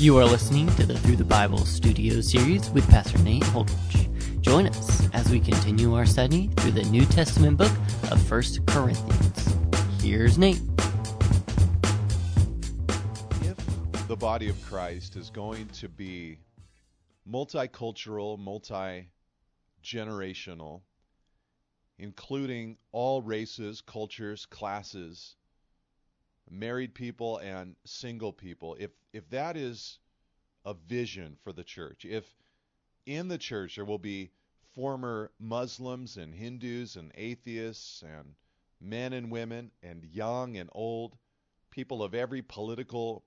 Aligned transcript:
You 0.00 0.16
are 0.16 0.24
listening 0.24 0.66
to 0.76 0.86
the 0.86 0.98
Through 0.98 1.16
the 1.16 1.24
Bible 1.24 1.58
studio 1.58 2.22
series 2.22 2.70
with 2.70 2.88
Pastor 2.88 3.18
Nate 3.18 3.42
Holdridge. 3.42 4.40
Join 4.40 4.66
us 4.66 5.08
as 5.14 5.28
we 5.30 5.40
continue 5.40 5.94
our 5.94 6.06
study 6.06 6.48
through 6.56 6.70
the 6.70 6.84
New 6.84 7.04
Testament 7.04 7.58
book 7.58 7.70
of 8.10 8.30
1 8.30 8.42
Corinthians. 8.66 9.56
Here's 10.02 10.38
Nate. 10.38 10.60
If 13.42 14.08
the 14.08 14.16
body 14.16 14.48
of 14.48 14.62
Christ 14.64 15.16
is 15.16 15.28
going 15.28 15.68
to 15.68 15.88
be 15.88 16.38
multicultural, 17.30 18.38
multi 18.38 19.10
generational, 19.84 20.80
including 21.98 22.78
all 22.92 23.20
races, 23.20 23.82
cultures, 23.82 24.46
classes, 24.46 25.36
married 26.50 26.94
people 26.94 27.38
and 27.38 27.76
single 27.84 28.32
people, 28.32 28.76
if 28.78 28.90
if 29.12 29.28
that 29.30 29.56
is 29.56 29.98
a 30.64 30.74
vision 30.74 31.36
for 31.42 31.52
the 31.52 31.64
church, 31.64 32.04
if 32.04 32.24
in 33.06 33.28
the 33.28 33.38
church 33.38 33.76
there 33.76 33.84
will 33.84 33.98
be 33.98 34.30
former 34.74 35.30
Muslims 35.38 36.16
and 36.16 36.34
Hindus 36.34 36.96
and 36.96 37.12
atheists 37.14 38.02
and 38.02 38.34
men 38.80 39.12
and 39.12 39.30
women 39.30 39.70
and 39.82 40.04
young 40.04 40.56
and 40.56 40.70
old, 40.72 41.16
people 41.70 42.02
of 42.02 42.14
every 42.14 42.42
political 42.42 43.24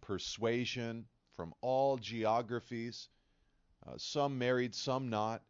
persuasion 0.00 1.06
from 1.34 1.54
all 1.60 1.96
geographies, 1.96 3.08
uh, 3.86 3.94
some 3.96 4.38
married, 4.38 4.74
some 4.74 5.10
not. 5.10 5.42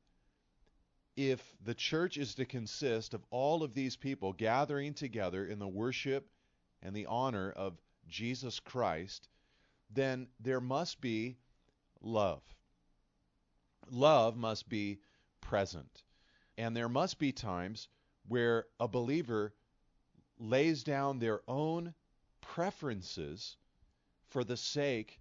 If 1.17 1.57
the 1.65 1.75
church 1.75 2.19
is 2.19 2.35
to 2.35 2.45
consist 2.45 3.15
of 3.15 3.25
all 3.31 3.63
of 3.63 3.73
these 3.73 3.97
people 3.97 4.33
gathering 4.33 4.95
together 4.95 5.47
in 5.47 5.59
the 5.59 5.69
worship 5.69 6.29
and 6.83 6.95
the 6.95 7.07
honor 7.07 7.51
of 7.51 7.81
Jesus 8.09 8.61
Christ, 8.61 9.29
then 9.91 10.29
there 10.41 10.61
must 10.61 11.01
be 11.01 11.37
love. 12.01 12.43
Love 13.91 14.37
must 14.37 14.69
be 14.69 15.01
present. 15.41 16.03
And 16.59 16.77
there 16.77 16.89
must 16.89 17.19
be 17.19 17.33
times 17.33 17.89
where 18.29 18.67
a 18.81 18.89
believer 18.89 19.55
lays 20.39 20.83
down 20.83 21.19
their 21.19 21.41
own 21.49 21.95
preferences 22.41 23.57
for 24.29 24.45
the 24.45 24.57
sake 24.57 25.21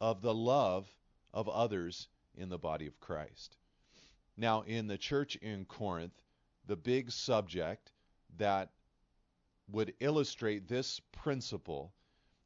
of 0.00 0.22
the 0.22 0.34
love 0.34 0.88
of 1.32 1.48
others 1.48 2.08
in 2.34 2.48
the 2.48 2.58
body 2.58 2.86
of 2.86 2.98
Christ. 3.00 3.56
Now, 4.36 4.62
in 4.62 4.86
the 4.86 4.98
church 4.98 5.36
in 5.36 5.64
Corinth, 5.64 6.22
the 6.66 6.76
big 6.76 7.10
subject 7.10 7.92
that 8.38 8.70
would 9.72 9.94
illustrate 10.00 10.66
this 10.66 11.00
principle 11.12 11.92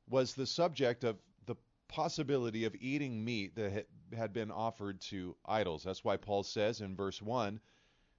was 0.08 0.34
the 0.34 0.46
subject 0.46 1.04
of 1.04 1.16
the 1.46 1.56
possibility 1.88 2.64
of 2.64 2.74
eating 2.78 3.24
meat 3.24 3.54
that 3.56 3.86
had 4.14 4.32
been 4.32 4.50
offered 4.50 5.00
to 5.00 5.36
idols. 5.46 5.82
That's 5.82 6.04
why 6.04 6.16
Paul 6.16 6.42
says 6.42 6.80
in 6.80 6.94
verse 6.94 7.22
1 7.22 7.60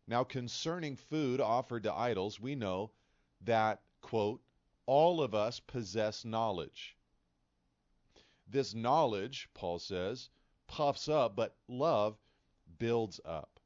Now 0.08 0.24
concerning 0.24 0.96
food 0.96 1.40
offered 1.40 1.84
to 1.84 1.94
idols, 1.94 2.40
we 2.40 2.56
know 2.56 2.92
that, 3.42 3.82
quote, 4.02 4.42
all 4.88 5.22
of 5.22 5.36
us 5.36 5.60
possess 5.60 6.26
knowledge. 6.26 6.96
This 8.48 8.74
knowledge, 8.74 9.50
Paul 9.54 9.80
says, 9.80 10.30
puffs 10.68 11.10
up, 11.10 11.36
but 11.36 11.56
love 11.68 12.18
builds 12.78 13.20
up. 13.26 13.60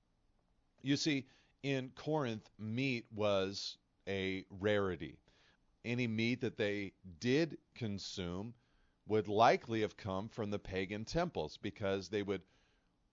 You 0.81 0.95
see, 0.95 1.27
in 1.63 1.91
Corinth, 1.95 2.49
meat 2.57 3.05
was 3.11 3.77
a 4.07 4.45
rarity 4.49 5.17
any 5.85 6.07
meat 6.07 6.41
that 6.41 6.57
they 6.57 6.93
did 7.19 7.57
consume 7.75 8.53
would 9.07 9.27
likely 9.27 9.81
have 9.81 9.97
come 9.97 10.29
from 10.29 10.51
the 10.51 10.59
pagan 10.59 11.05
temples 11.05 11.57
because 11.57 12.09
they 12.09 12.21
would 12.21 12.43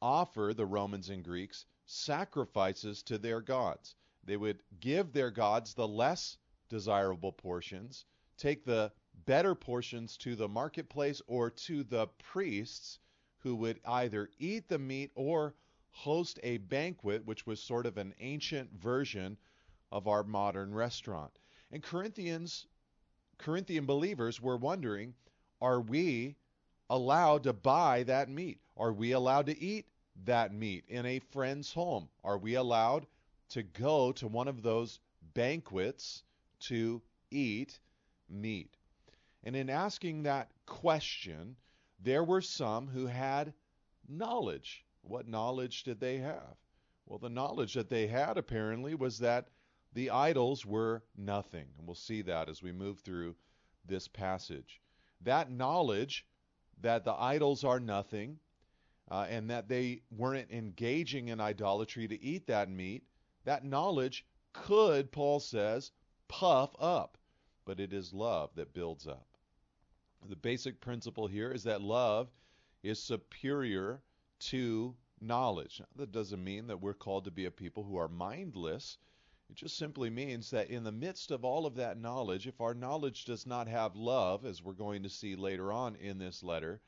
offer 0.02 0.52
the 0.54 0.66
Romans 0.66 1.08
and 1.08 1.24
Greeks 1.24 1.64
sacrifices 1.86 3.02
to 3.04 3.18
their 3.18 3.40
gods. 3.40 3.94
They 4.24 4.36
would 4.36 4.62
give 4.80 5.12
their 5.12 5.30
gods 5.30 5.74
the 5.74 5.88
less 5.88 6.36
desirable 6.68 7.32
portions, 7.32 8.04
take 8.36 8.64
the 8.64 8.92
better 9.24 9.54
portions 9.54 10.16
to 10.18 10.36
the 10.36 10.48
marketplace 10.48 11.22
or 11.26 11.50
to 11.50 11.82
the 11.84 12.08
priests 12.18 12.98
who 13.38 13.54
would 13.56 13.80
either 13.84 14.28
eat 14.38 14.68
the 14.68 14.78
meat 14.78 15.10
or 15.14 15.54
host 15.90 16.38
a 16.42 16.58
banquet, 16.58 17.24
which 17.24 17.46
was 17.46 17.62
sort 17.62 17.86
of 17.86 17.96
an 17.96 18.14
ancient 18.18 18.70
version 18.72 19.38
of 19.90 20.08
our 20.08 20.24
modern 20.24 20.74
restaurant. 20.74 21.38
And 21.72 21.82
Corinthians, 21.82 22.66
Corinthian 23.38 23.86
believers 23.86 24.40
were 24.40 24.56
wondering, 24.56 25.14
are 25.60 25.80
we 25.80 26.36
allowed 26.88 27.42
to 27.44 27.52
buy 27.52 28.02
that 28.04 28.28
meat? 28.28 28.60
Are 28.76 28.92
we 28.92 29.12
allowed 29.12 29.46
to 29.46 29.58
eat 29.58 29.86
that 30.24 30.52
meat 30.52 30.84
in 30.88 31.04
a 31.06 31.18
friend's 31.18 31.72
home? 31.72 32.08
Are 32.22 32.38
we 32.38 32.54
allowed 32.54 33.06
to 33.50 33.62
go 33.62 34.12
to 34.12 34.28
one 34.28 34.48
of 34.48 34.62
those 34.62 35.00
banquets 35.34 36.22
to 36.60 37.02
eat 37.30 37.78
meat? 38.28 38.76
And 39.44 39.56
in 39.56 39.70
asking 39.70 40.22
that 40.22 40.50
question, 40.66 41.56
there 42.00 42.24
were 42.24 42.40
some 42.40 42.88
who 42.88 43.06
had 43.06 43.52
knowledge. 44.08 44.84
What 45.02 45.28
knowledge 45.28 45.84
did 45.84 46.00
they 46.00 46.18
have? 46.18 46.56
Well, 47.06 47.18
the 47.18 47.28
knowledge 47.28 47.74
that 47.74 47.88
they 47.88 48.06
had 48.06 48.36
apparently 48.36 48.94
was 48.94 49.18
that 49.18 49.48
the 49.96 50.10
idols 50.10 50.66
were 50.66 51.02
nothing. 51.16 51.66
And 51.78 51.86
we'll 51.86 51.94
see 51.94 52.20
that 52.22 52.50
as 52.50 52.62
we 52.62 52.70
move 52.70 53.00
through 53.00 53.34
this 53.86 54.06
passage. 54.06 54.82
That 55.22 55.50
knowledge 55.50 56.26
that 56.82 57.06
the 57.06 57.14
idols 57.14 57.64
are 57.64 57.80
nothing 57.80 58.38
uh, 59.10 59.26
and 59.30 59.48
that 59.48 59.68
they 59.68 60.02
weren't 60.10 60.50
engaging 60.50 61.28
in 61.28 61.40
idolatry 61.40 62.06
to 62.08 62.22
eat 62.22 62.46
that 62.48 62.68
meat, 62.68 63.04
that 63.44 63.64
knowledge 63.64 64.26
could, 64.52 65.10
Paul 65.10 65.40
says, 65.40 65.92
puff 66.28 66.74
up. 66.78 67.16
But 67.64 67.80
it 67.80 67.94
is 67.94 68.12
love 68.12 68.50
that 68.56 68.74
builds 68.74 69.06
up. 69.06 69.26
The 70.28 70.36
basic 70.36 70.78
principle 70.78 71.26
here 71.26 71.50
is 71.50 71.62
that 71.62 71.80
love 71.80 72.28
is 72.82 73.02
superior 73.02 74.02
to 74.40 74.94
knowledge. 75.22 75.80
Now, 75.80 75.86
that 75.96 76.12
doesn't 76.12 76.44
mean 76.44 76.66
that 76.66 76.82
we're 76.82 76.92
called 76.92 77.24
to 77.24 77.30
be 77.30 77.46
a 77.46 77.50
people 77.50 77.82
who 77.82 77.96
are 77.96 78.08
mindless 78.08 78.98
it 79.48 79.54
just 79.56 79.76
simply 79.76 80.10
means 80.10 80.50
that 80.50 80.70
in 80.70 80.82
the 80.82 80.92
midst 80.92 81.30
of 81.30 81.44
all 81.44 81.66
of 81.66 81.76
that 81.76 81.98
knowledge, 81.98 82.46
if 82.46 82.60
our 82.60 82.74
knowledge 82.74 83.24
does 83.24 83.46
not 83.46 83.68
have 83.68 83.94
love, 83.94 84.44
as 84.44 84.62
we're 84.62 84.72
going 84.72 85.02
to 85.04 85.08
see 85.08 85.36
later 85.36 85.72
on 85.72 85.94
in 85.96 86.18
this 86.18 86.42
letter, 86.42 86.80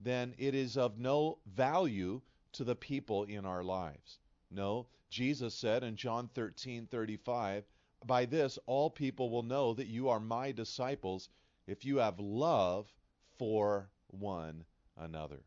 then 0.00 0.34
it 0.36 0.54
is 0.54 0.76
of 0.76 0.98
no 0.98 1.38
value 1.46 2.20
to 2.52 2.64
the 2.64 2.74
people 2.74 3.24
in 3.24 3.46
our 3.46 3.62
lives. 3.62 4.18
No, 4.50 4.88
Jesus 5.08 5.54
said 5.54 5.84
in 5.84 5.96
John 5.96 6.28
13:35, 6.28 7.64
"By 8.04 8.26
this 8.26 8.58
all 8.66 8.90
people 8.90 9.30
will 9.30 9.44
know 9.44 9.72
that 9.72 9.86
you 9.86 10.08
are 10.08 10.20
my 10.20 10.52
disciples 10.52 11.28
if 11.66 11.84
you 11.84 11.98
have 11.98 12.18
love 12.18 12.92
for 13.38 13.90
one 14.08 14.66
another." 14.96 15.44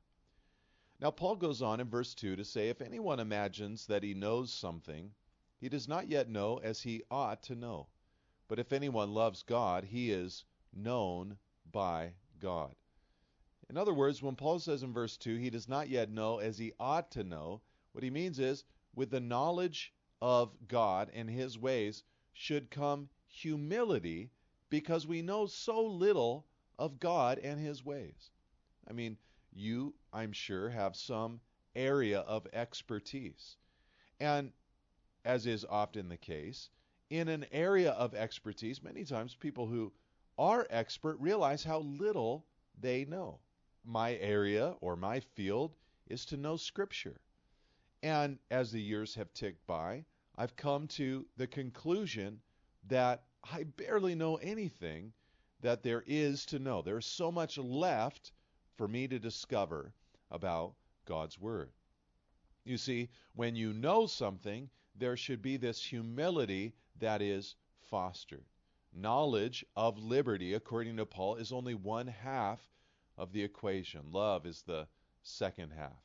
Now 0.99 1.11
Paul 1.11 1.35
goes 1.35 1.61
on 1.61 1.81
in 1.81 1.89
verse 1.89 2.15
2 2.15 2.37
to 2.37 2.45
say 2.45 2.69
if 2.69 2.81
anyone 2.81 3.19
imagines 3.19 3.85
that 3.87 4.03
he 4.03 4.13
knows 4.13 4.53
something, 4.53 5.13
he 5.65 5.69
does 5.69 5.87
not 5.87 6.07
yet 6.07 6.29
know 6.29 6.57
as 6.57 6.83
he 6.83 7.01
ought 7.09 7.41
to 7.41 7.55
know. 7.55 7.87
But 8.47 8.59
if 8.59 8.71
anyone 8.71 9.15
loves 9.15 9.41
God, 9.41 9.83
he 9.83 10.11
is 10.11 10.45
known 10.71 11.39
by 11.71 12.13
God. 12.39 12.75
In 13.67 13.75
other 13.75 13.91
words, 13.95 14.21
when 14.21 14.35
Paul 14.35 14.59
says 14.59 14.83
in 14.83 14.93
verse 14.93 15.17
2, 15.17 15.37
he 15.37 15.49
does 15.49 15.67
not 15.67 15.89
yet 15.89 16.11
know 16.11 16.37
as 16.37 16.59
he 16.59 16.73
ought 16.79 17.09
to 17.13 17.23
know, 17.23 17.61
what 17.93 18.03
he 18.03 18.11
means 18.11 18.37
is, 18.37 18.63
with 18.93 19.09
the 19.09 19.19
knowledge 19.19 19.91
of 20.21 20.55
God 20.67 21.09
and 21.15 21.27
his 21.27 21.57
ways 21.57 22.03
should 22.33 22.69
come 22.69 23.09
humility 23.25 24.29
because 24.69 25.07
we 25.07 25.23
know 25.23 25.47
so 25.47 25.83
little 25.83 26.45
of 26.77 26.99
God 26.99 27.39
and 27.39 27.59
his 27.59 27.83
ways. 27.83 28.29
I 28.87 28.93
mean, 28.93 29.17
you, 29.51 29.95
I'm 30.13 30.31
sure, 30.31 30.69
have 30.69 30.95
some 30.95 31.39
area 31.75 32.19
of 32.19 32.45
expertise. 32.53 33.57
And 34.19 34.51
as 35.25 35.47
is 35.47 35.65
often 35.65 36.07
the 36.07 36.17
case, 36.17 36.69
in 37.09 37.27
an 37.27 37.45
area 37.51 37.91
of 37.91 38.13
expertise, 38.13 38.81
many 38.81 39.03
times 39.03 39.35
people 39.35 39.67
who 39.67 39.91
are 40.37 40.67
expert 40.69 41.19
realize 41.19 41.63
how 41.63 41.79
little 41.79 42.45
they 42.79 43.05
know. 43.05 43.39
My 43.83 44.15
area 44.15 44.75
or 44.81 44.95
my 44.95 45.19
field 45.19 45.75
is 46.07 46.25
to 46.25 46.37
know 46.37 46.57
Scripture. 46.57 47.19
And 48.03 48.37
as 48.51 48.71
the 48.71 48.81
years 48.81 49.15
have 49.15 49.33
ticked 49.33 49.65
by, 49.65 50.05
I've 50.37 50.55
come 50.55 50.87
to 50.89 51.25
the 51.37 51.47
conclusion 51.47 52.39
that 52.87 53.23
I 53.51 53.63
barely 53.63 54.15
know 54.15 54.35
anything 54.37 55.13
that 55.61 55.81
there 55.81 56.03
is 56.05 56.45
to 56.47 56.59
know. 56.59 56.81
There's 56.81 57.05
so 57.05 57.31
much 57.31 57.57
left 57.57 58.31
for 58.77 58.87
me 58.87 59.07
to 59.07 59.17
discover 59.17 59.93
about 60.29 60.75
God's 61.05 61.39
Word. 61.39 61.71
You 62.63 62.77
see, 62.77 63.09
when 63.35 63.55
you 63.55 63.73
know 63.73 64.07
something, 64.07 64.69
there 64.97 65.17
should 65.17 65.41
be 65.41 65.57
this 65.57 65.83
humility 65.83 66.73
that 66.99 67.21
is 67.21 67.55
fostered. 67.89 68.45
knowledge 68.93 69.65
of 69.75 69.97
liberty, 69.99 70.53
according 70.53 70.97
to 70.97 71.05
Paul, 71.05 71.35
is 71.35 71.51
only 71.51 71.75
one 71.75 72.07
half 72.07 72.59
of 73.17 73.33
the 73.33 73.43
equation. 73.43 74.11
Love 74.11 74.45
is 74.45 74.61
the 74.61 74.87
second 75.21 75.71
half. 75.71 76.01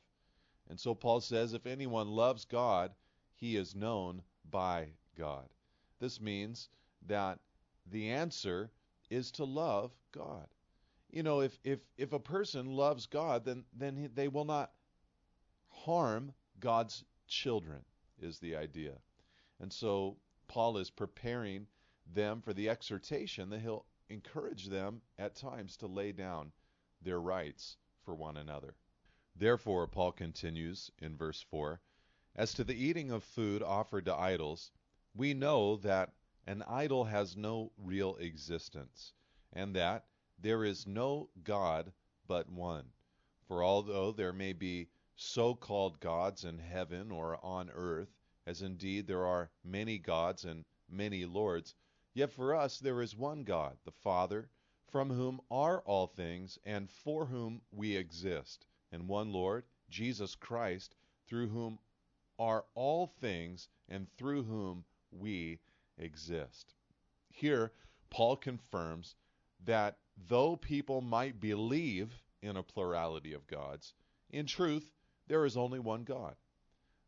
And 0.69 0.79
so 0.79 0.93
Paul 0.93 1.21
says 1.21 1.53
if 1.53 1.65
anyone 1.65 2.09
loves 2.09 2.45
God, 2.45 2.91
he 3.33 3.55
is 3.55 3.75
known 3.75 4.21
by 4.49 4.89
God. 5.17 5.47
This 5.99 6.19
means 6.19 6.69
that 7.07 7.39
the 7.91 8.09
answer 8.09 8.71
is 9.09 9.31
to 9.31 9.45
love 9.45 9.91
God. 10.11 10.47
You 11.09 11.23
know, 11.23 11.41
if 11.41 11.59
if 11.63 11.79
if 11.97 12.13
a 12.13 12.19
person 12.19 12.75
loves 12.75 13.05
God, 13.05 13.45
then 13.45 13.65
then 13.73 14.09
they 14.15 14.27
will 14.27 14.45
not 14.45 14.71
harm 15.69 16.33
God's 16.59 17.03
children 17.27 17.83
is 18.21 18.39
the 18.39 18.55
idea. 18.55 18.97
And 19.59 19.71
so 19.71 20.17
Paul 20.47 20.77
is 20.77 20.89
preparing 20.89 21.67
them 22.05 22.41
for 22.41 22.53
the 22.53 22.69
exhortation 22.69 23.49
that 23.49 23.61
he'll 23.61 23.85
encourage 24.09 24.67
them 24.67 25.01
at 25.17 25.35
times 25.35 25.77
to 25.77 25.87
lay 25.87 26.11
down 26.11 26.51
their 27.01 27.19
rights 27.19 27.77
for 28.03 28.13
one 28.15 28.37
another. 28.37 28.75
Therefore, 29.35 29.87
Paul 29.87 30.11
continues 30.11 30.91
in 30.99 31.15
verse 31.15 31.41
4 31.41 31.79
As 32.35 32.53
to 32.53 32.63
the 32.63 32.75
eating 32.75 33.11
of 33.11 33.23
food 33.23 33.63
offered 33.63 34.05
to 34.05 34.15
idols, 34.15 34.71
we 35.13 35.33
know 35.33 35.77
that 35.77 36.13
an 36.45 36.63
idol 36.63 37.05
has 37.05 37.37
no 37.37 37.71
real 37.77 38.15
existence, 38.17 39.13
and 39.53 39.75
that 39.75 40.05
there 40.37 40.65
is 40.65 40.87
no 40.87 41.29
God 41.43 41.93
but 42.27 42.49
one. 42.49 42.91
For 43.47 43.63
although 43.63 44.11
there 44.11 44.33
may 44.33 44.53
be 44.53 44.89
so 45.23 45.53
called 45.53 45.99
gods 45.99 46.45
in 46.45 46.57
heaven 46.57 47.11
or 47.11 47.37
on 47.45 47.69
earth, 47.69 48.09
as 48.47 48.63
indeed 48.63 49.05
there 49.05 49.23
are 49.23 49.51
many 49.63 49.99
gods 49.99 50.45
and 50.45 50.65
many 50.89 51.25
lords, 51.25 51.75
yet 52.15 52.31
for 52.31 52.55
us 52.55 52.79
there 52.79 53.03
is 53.03 53.15
one 53.15 53.43
God, 53.43 53.77
the 53.85 53.91
Father, 53.91 54.49
from 54.87 55.11
whom 55.11 55.39
are 55.51 55.81
all 55.81 56.07
things, 56.07 56.57
and 56.65 56.89
for 56.89 57.27
whom 57.27 57.61
we 57.71 57.95
exist, 57.95 58.65
and 58.91 59.07
one 59.07 59.31
Lord, 59.31 59.63
Jesus 59.89 60.33
Christ, 60.33 60.95
through 61.27 61.49
whom 61.49 61.77
are 62.39 62.65
all 62.73 63.05
things, 63.05 63.69
and 63.87 64.11
through 64.17 64.43
whom 64.43 64.83
we 65.11 65.59
exist. 65.99 66.73
Here, 67.29 67.71
Paul 68.09 68.37
confirms 68.37 69.15
that 69.65 69.99
though 70.27 70.55
people 70.55 70.99
might 70.99 71.39
believe 71.39 72.23
in 72.41 72.57
a 72.57 72.63
plurality 72.63 73.33
of 73.33 73.45
gods, 73.45 73.93
in 74.31 74.47
truth, 74.47 74.91
there 75.27 75.45
is 75.45 75.57
only 75.57 75.79
one 75.79 76.03
God. 76.03 76.35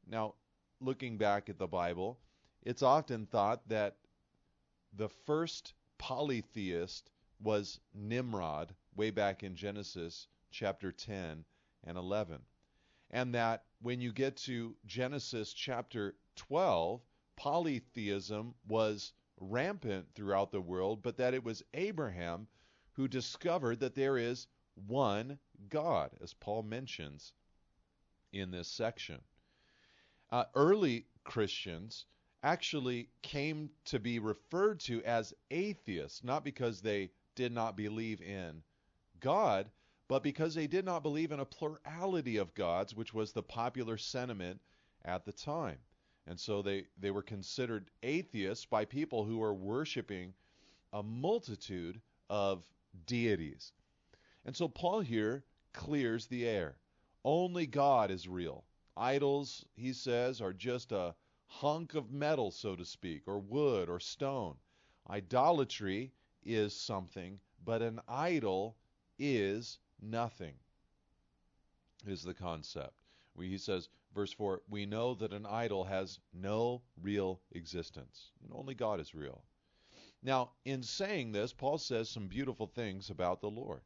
Now, 0.08 0.36
looking 0.80 1.18
back 1.18 1.50
at 1.50 1.58
the 1.58 1.68
Bible, 1.68 2.20
it's 2.62 2.84
often 2.84 3.26
thought 3.26 3.68
that 3.70 3.98
the 4.94 5.10
first 5.10 5.74
polytheist 5.98 7.10
was 7.40 7.80
Nimrod, 7.94 8.76
way 8.96 9.10
back 9.10 9.44
in 9.44 9.56
Genesis 9.56 10.28
chapter 10.52 10.92
10 10.92 11.46
and 11.84 11.98
11. 11.98 12.42
And 13.12 13.34
that 13.36 13.66
when 13.82 14.02
you 14.02 14.12
get 14.12 14.38
to 14.38 14.76
Genesis 14.86 15.54
chapter 15.54 16.16
12, 16.36 17.02
polytheism 17.36 18.54
was 18.68 19.14
rampant 19.40 20.08
throughout 20.14 20.52
the 20.52 20.62
world, 20.62 21.02
but 21.02 21.18
that 21.18 21.34
it 21.34 21.44
was 21.44 21.64
Abraham 21.74 22.48
who 22.94 23.08
discovered 23.08 23.80
that 23.80 23.96
there 23.96 24.18
is 24.18 24.48
one 24.76 25.40
God, 25.70 26.12
as 26.22 26.34
Paul 26.34 26.64
mentions 26.64 27.34
in 28.34 28.52
this 28.52 28.68
section. 28.68 29.22
Uh, 30.32 30.46
early 30.56 31.06
Christians 31.24 32.06
actually 32.44 33.10
came 33.22 33.70
to 33.86 34.00
be 34.00 34.20
referred 34.20 34.80
to 34.82 35.02
as 35.04 35.34
atheists, 35.52 36.24
not 36.24 36.44
because 36.44 36.82
they 36.82 37.12
did 37.36 37.54
not 37.54 37.78
believe 37.78 38.22
in 38.22 38.62
God, 39.20 39.70
but 40.10 40.24
because 40.24 40.54
they 40.54 40.68
did 40.68 40.84
not 40.84 41.04
believe 41.04 41.32
in 41.32 41.40
a 41.40 41.46
plurality 41.46 42.38
of 42.38 42.54
gods, 42.54 42.94
which 42.94 43.14
was 43.14 43.32
the 43.32 43.44
popular 43.44 43.98
sentiment 43.98 44.60
at 45.06 45.24
the 45.26 45.32
time. 45.32 45.78
And 46.28 46.40
so 46.40 46.62
they, 46.62 46.86
they 47.00 47.12
were 47.12 47.22
considered 47.22 47.90
atheists 48.02 48.66
by 48.66 48.86
people 48.86 49.24
who 49.24 49.38
were 49.38 49.54
worshiping 49.54 50.34
a 50.92 51.04
multitude 51.04 52.02
of 52.30 52.64
deities. 53.06 53.72
And 54.46 54.56
so 54.56 54.68
Paul 54.68 55.02
here 55.02 55.44
clears 55.74 56.28
the 56.28 56.48
air. 56.48 56.76
Only 57.26 57.66
God 57.66 58.12
is 58.12 58.28
real. 58.28 58.66
Idols, 58.98 59.66
he 59.76 59.94
says, 59.94 60.42
are 60.42 60.54
just 60.54 60.92
a 60.92 61.16
hunk 61.46 61.96
of 61.96 62.12
metal, 62.12 62.52
so 62.52 62.76
to 62.76 62.84
speak, 62.84 63.28
or 63.28 63.40
wood 63.40 63.90
or 63.90 64.00
stone. 64.00 64.58
Idolatry 65.10 66.12
is 66.44 66.76
something, 66.76 67.40
but 67.64 67.82
an 67.82 68.02
idol 68.08 68.76
is 69.18 69.80
nothing, 70.02 70.56
is 72.06 72.24
the 72.24 72.34
concept. 72.34 72.94
he 73.40 73.58
says, 73.58 73.90
verse 74.14 74.34
4, 74.34 74.62
we 74.70 74.86
know 74.86 75.14
that 75.16 75.34
an 75.34 75.46
idol 75.46 75.84
has 75.86 76.20
no 76.34 76.82
real 77.02 77.40
existence, 77.52 78.32
and 78.44 78.52
only 78.54 78.74
God 78.74 79.00
is 79.00 79.16
real. 79.16 79.44
Now, 80.22 80.52
in 80.66 80.84
saying 80.84 81.32
this, 81.32 81.54
Paul 81.54 81.78
says 81.78 82.10
some 82.10 82.28
beautiful 82.28 82.68
things 82.68 83.10
about 83.10 83.42
the 83.42 83.50
Lord. 83.50 83.82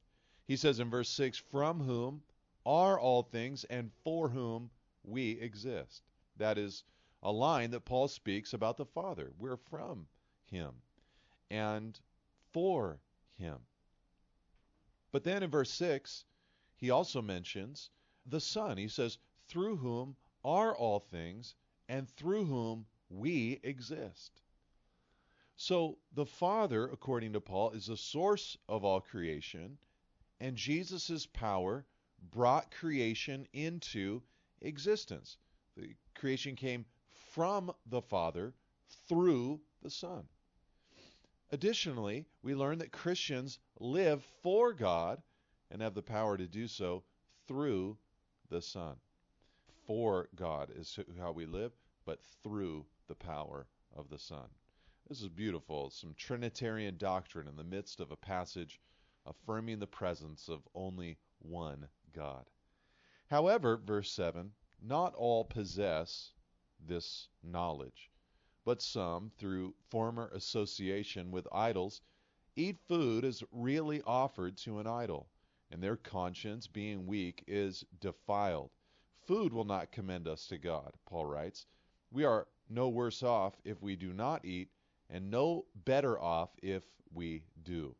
He 0.45 0.55
says 0.55 0.79
in 0.79 0.89
verse 0.89 1.09
6, 1.09 1.37
from 1.37 1.79
whom 1.79 2.21
are 2.67 2.99
all 2.99 3.23
things 3.23 3.63
and 3.63 3.89
for 4.03 4.27
whom 4.27 4.69
we 5.03 5.31
exist. 5.39 6.03
That 6.35 6.57
is 6.57 6.83
a 7.23 7.31
line 7.31 7.71
that 7.71 7.85
Paul 7.85 8.09
speaks 8.09 8.53
about 8.53 8.75
the 8.75 8.85
Father. 8.85 9.31
We're 9.39 9.55
from 9.55 10.05
him 10.51 10.71
and 11.49 11.97
for 12.51 12.99
him. 13.39 13.55
But 15.13 15.23
then 15.23 15.43
in 15.43 15.49
verse 15.49 15.71
6, 15.71 16.25
he 16.75 16.89
also 16.89 17.21
mentions 17.21 17.89
the 18.25 18.41
Son. 18.41 18.77
He 18.77 18.89
says, 18.89 19.17
through 19.47 19.77
whom 19.77 20.17
are 20.43 20.75
all 20.75 20.99
things 20.99 21.55
and 21.87 22.09
through 22.09 22.45
whom 22.45 22.85
we 23.09 23.61
exist. 23.63 24.41
So 25.55 25.97
the 26.13 26.25
Father, 26.25 26.89
according 26.89 27.31
to 27.33 27.41
Paul, 27.41 27.71
is 27.71 27.87
the 27.87 27.95
source 27.95 28.57
of 28.67 28.83
all 28.83 28.99
creation, 28.99 29.77
and 30.41 30.57
Jesus' 30.57 31.25
power 31.25 31.85
brought 32.31 32.71
creation 32.71 33.47
into 33.53 34.21
existence. 34.61 35.37
The 35.75 35.95
creation 36.15 36.55
came 36.55 36.85
from 37.31 37.71
the 37.85 38.01
Father 38.01 38.53
through 39.07 39.61
the 39.81 39.89
Son. 39.89 40.27
Additionally, 41.51 42.25
we 42.41 42.55
learn 42.55 42.79
that 42.79 42.91
Christians 42.91 43.59
live 43.79 44.23
for 44.43 44.73
God 44.73 45.21
and 45.71 45.81
have 45.81 45.93
the 45.93 46.01
power 46.01 46.37
to 46.37 46.47
do 46.47 46.67
so 46.67 47.03
through 47.47 47.97
the 48.49 48.61
Son. 48.61 48.95
For 49.85 50.27
God 50.35 50.71
is 50.75 50.99
how 51.17 51.31
we 51.31 51.45
live, 51.45 51.71
but 52.05 52.21
through 52.43 52.85
the 53.07 53.15
power 53.15 53.67
of 53.95 54.09
the 54.09 54.19
Son. 54.19 54.49
This 55.07 55.21
is 55.21 55.29
beautiful. 55.29 55.89
Some 55.89 56.13
Trinitarian 56.17 56.97
doctrine 56.97 57.47
in 57.47 57.55
the 57.55 57.63
midst 57.63 58.01
of 58.01 58.11
a 58.11 58.17
passage 58.17 58.81
affirming 59.25 59.79
the 59.79 59.87
presence 59.87 60.49
of 60.49 60.67
only 60.73 61.17
one 61.39 61.87
God. 62.17 62.45
However, 63.29 63.77
verse 63.77 64.11
7, 64.11 64.51
not 64.81 65.13
all 65.13 65.45
possess 65.45 66.31
this 66.79 67.29
knowledge, 67.43 68.09
but 68.65 68.81
some, 68.81 69.31
through 69.37 69.75
former 69.89 70.29
association 70.33 71.29
with 71.29 71.47
idols, 71.51 72.01
eat 72.55 72.79
food 72.87 73.23
as 73.23 73.43
really 73.51 74.01
offered 74.01 74.57
to 74.57 74.79
an 74.79 74.87
idol, 74.87 75.29
and 75.69 75.83
their 75.83 75.95
conscience, 75.95 76.65
being 76.65 77.05
weak, 77.05 77.43
is 77.47 77.85
defiled. 77.99 78.71
Food 79.27 79.53
will 79.53 79.65
not 79.65 79.91
commend 79.91 80.27
us 80.27 80.47
to 80.47 80.57
God, 80.57 80.93
Paul 81.05 81.25
writes. 81.25 81.67
We 82.11 82.23
are 82.23 82.47
no 82.67 82.89
worse 82.89 83.21
off 83.21 83.53
if 83.63 83.79
we 83.83 83.95
do 83.95 84.11
not 84.11 84.43
eat, 84.43 84.71
and 85.09 85.29
no 85.29 85.65
better 85.85 86.19
off 86.19 86.49
if 86.63 86.83
we 87.13 87.43
do. 87.63 87.95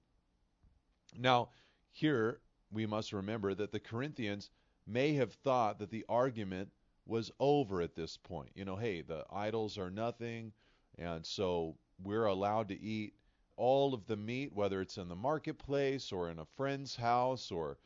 Now, 1.15 1.49
here 1.91 2.41
we 2.71 2.85
must 2.85 3.13
remember 3.13 3.53
that 3.53 3.71
the 3.71 3.79
Corinthians 3.79 4.49
may 4.85 5.13
have 5.13 5.33
thought 5.33 5.79
that 5.79 5.89
the 5.89 6.05
argument 6.09 6.71
was 7.05 7.31
over 7.39 7.81
at 7.81 7.95
this 7.95 8.17
point. 8.17 8.49
You 8.55 8.65
know, 8.65 8.75
hey, 8.75 9.01
the 9.01 9.25
idols 9.31 9.77
are 9.77 9.89
nothing, 9.89 10.51
and 10.97 11.25
so 11.25 11.75
we're 12.03 12.25
allowed 12.25 12.69
to 12.69 12.81
eat 12.81 13.13
all 13.55 13.93
of 13.93 14.05
the 14.05 14.15
meat, 14.15 14.53
whether 14.53 14.81
it's 14.81 14.97
in 14.97 15.07
the 15.07 15.15
marketplace 15.15 16.11
or 16.11 16.29
in 16.29 16.39
a 16.39 16.45
friend's 16.55 16.95
house 16.95 17.51
or 17.51 17.77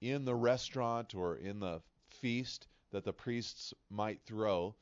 in 0.00 0.24
the 0.24 0.34
restaurant 0.34 1.14
or 1.14 1.36
in 1.36 1.60
the 1.60 1.80
feast 2.08 2.66
that 2.90 3.04
the 3.04 3.12
priests 3.12 3.72
might 3.90 4.20
throw. 4.26 4.74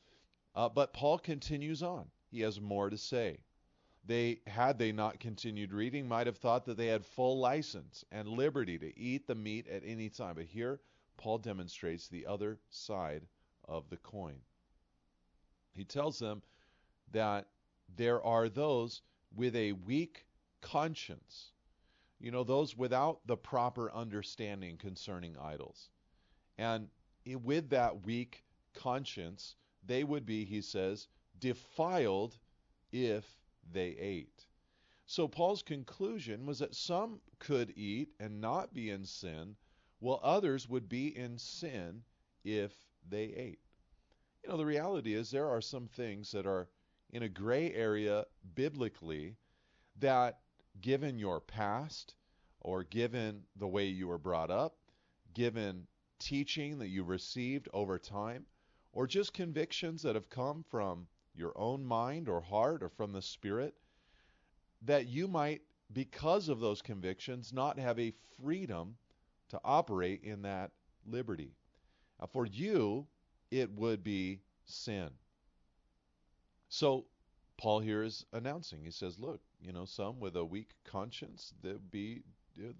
Uh, 0.55 0.67
but 0.67 0.93
Paul 0.93 1.19
continues 1.19 1.83
on. 1.83 2.05
He 2.31 2.41
has 2.41 2.59
more 2.59 2.89
to 2.89 2.97
say 2.97 3.37
they 4.05 4.39
had 4.47 4.77
they 4.77 4.91
not 4.91 5.19
continued 5.19 5.73
reading 5.73 6.07
might 6.07 6.27
have 6.27 6.37
thought 6.37 6.65
that 6.65 6.77
they 6.77 6.87
had 6.87 7.05
full 7.05 7.39
license 7.39 8.03
and 8.11 8.27
liberty 8.27 8.77
to 8.77 8.97
eat 8.97 9.27
the 9.27 9.35
meat 9.35 9.67
at 9.67 9.83
any 9.85 10.09
time 10.09 10.35
but 10.35 10.45
here 10.45 10.79
paul 11.17 11.37
demonstrates 11.37 12.07
the 12.07 12.25
other 12.25 12.57
side 12.69 13.25
of 13.67 13.89
the 13.89 13.97
coin 13.97 14.35
he 15.73 15.83
tells 15.83 16.19
them 16.19 16.41
that 17.11 17.47
there 17.95 18.23
are 18.23 18.49
those 18.49 19.01
with 19.35 19.55
a 19.55 19.73
weak 19.73 20.25
conscience. 20.61 21.51
You 22.19 22.31
know, 22.31 22.43
those 22.43 22.75
without 22.75 23.25
the 23.25 23.37
proper 23.37 23.91
understanding 23.93 24.77
concerning 24.77 25.37
idols. 25.37 25.89
And 26.57 26.89
with 27.25 27.69
that 27.69 28.05
weak 28.05 28.43
conscience, 28.73 29.55
they 29.85 30.03
would 30.03 30.25
be, 30.25 30.43
he 30.43 30.61
says, 30.61 31.07
defiled 31.39 32.37
if 32.91 33.38
they 33.71 33.89
ate. 33.89 34.45
So 35.05 35.27
Paul's 35.27 35.63
conclusion 35.63 36.45
was 36.45 36.59
that 36.59 36.75
some 36.75 37.19
could 37.39 37.73
eat 37.75 38.09
and 38.19 38.39
not 38.39 38.73
be 38.73 38.89
in 38.89 39.05
sin, 39.05 39.55
while 39.99 40.19
others 40.23 40.69
would 40.69 40.87
be 40.87 41.17
in 41.17 41.37
sin 41.37 42.03
if 42.43 42.71
they 43.09 43.23
ate. 43.23 43.59
You 44.43 44.49
know, 44.49 44.57
the 44.57 44.65
reality 44.65 45.13
is 45.13 45.29
there 45.29 45.49
are 45.49 45.61
some 45.61 45.87
things 45.87 46.31
that 46.31 46.45
are 46.45 46.69
in 47.11 47.23
a 47.23 47.29
gray 47.29 47.73
area 47.73 48.25
biblically 48.55 49.35
that, 49.97 50.39
given 50.79 51.17
your 51.17 51.41
past 51.41 52.15
or 52.61 52.83
given 52.83 53.43
the 53.55 53.67
way 53.67 53.85
you 53.87 54.07
were 54.07 54.17
brought 54.17 54.51
up, 54.51 54.77
given 55.33 55.87
teaching 56.19 56.77
that 56.79 56.89
you 56.89 57.03
received 57.03 57.67
over 57.73 57.97
time, 57.97 58.45
or 58.91 59.07
just 59.07 59.33
convictions 59.33 60.01
that 60.03 60.15
have 60.15 60.29
come 60.29 60.63
from 60.69 61.07
your 61.35 61.57
own 61.57 61.85
mind 61.85 62.27
or 62.27 62.41
heart 62.41 62.83
or 62.83 62.89
from 62.89 63.11
the 63.11 63.21
Spirit, 63.21 63.75
that 64.81 65.07
you 65.07 65.27
might, 65.27 65.61
because 65.93 66.49
of 66.49 66.59
those 66.59 66.81
convictions, 66.81 67.51
not 67.53 67.79
have 67.79 67.99
a 67.99 68.13
freedom 68.41 68.97
to 69.49 69.59
operate 69.63 70.23
in 70.23 70.41
that 70.43 70.71
liberty. 71.05 71.51
Now, 72.19 72.27
for 72.27 72.45
you, 72.45 73.07
it 73.51 73.71
would 73.71 74.03
be 74.03 74.41
sin. 74.65 75.09
So, 76.69 77.05
Paul 77.57 77.79
here 77.79 78.03
is 78.03 78.25
announcing. 78.31 78.83
He 78.83 78.91
says, 78.91 79.19
"Look, 79.19 79.41
you 79.59 79.73
know, 79.73 79.85
some 79.85 80.19
with 80.19 80.35
a 80.35 80.45
weak 80.45 80.69
conscience, 80.83 81.53
they 81.61 81.73
be 81.73 82.23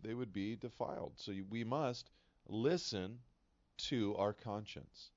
they 0.01 0.13
would 0.13 0.32
be 0.34 0.56
defiled. 0.56 1.13
So 1.18 1.34
we 1.50 1.63
must 1.63 2.10
listen 2.48 3.20
to 3.77 4.15
our 4.15 4.34
conscience." 4.34 5.12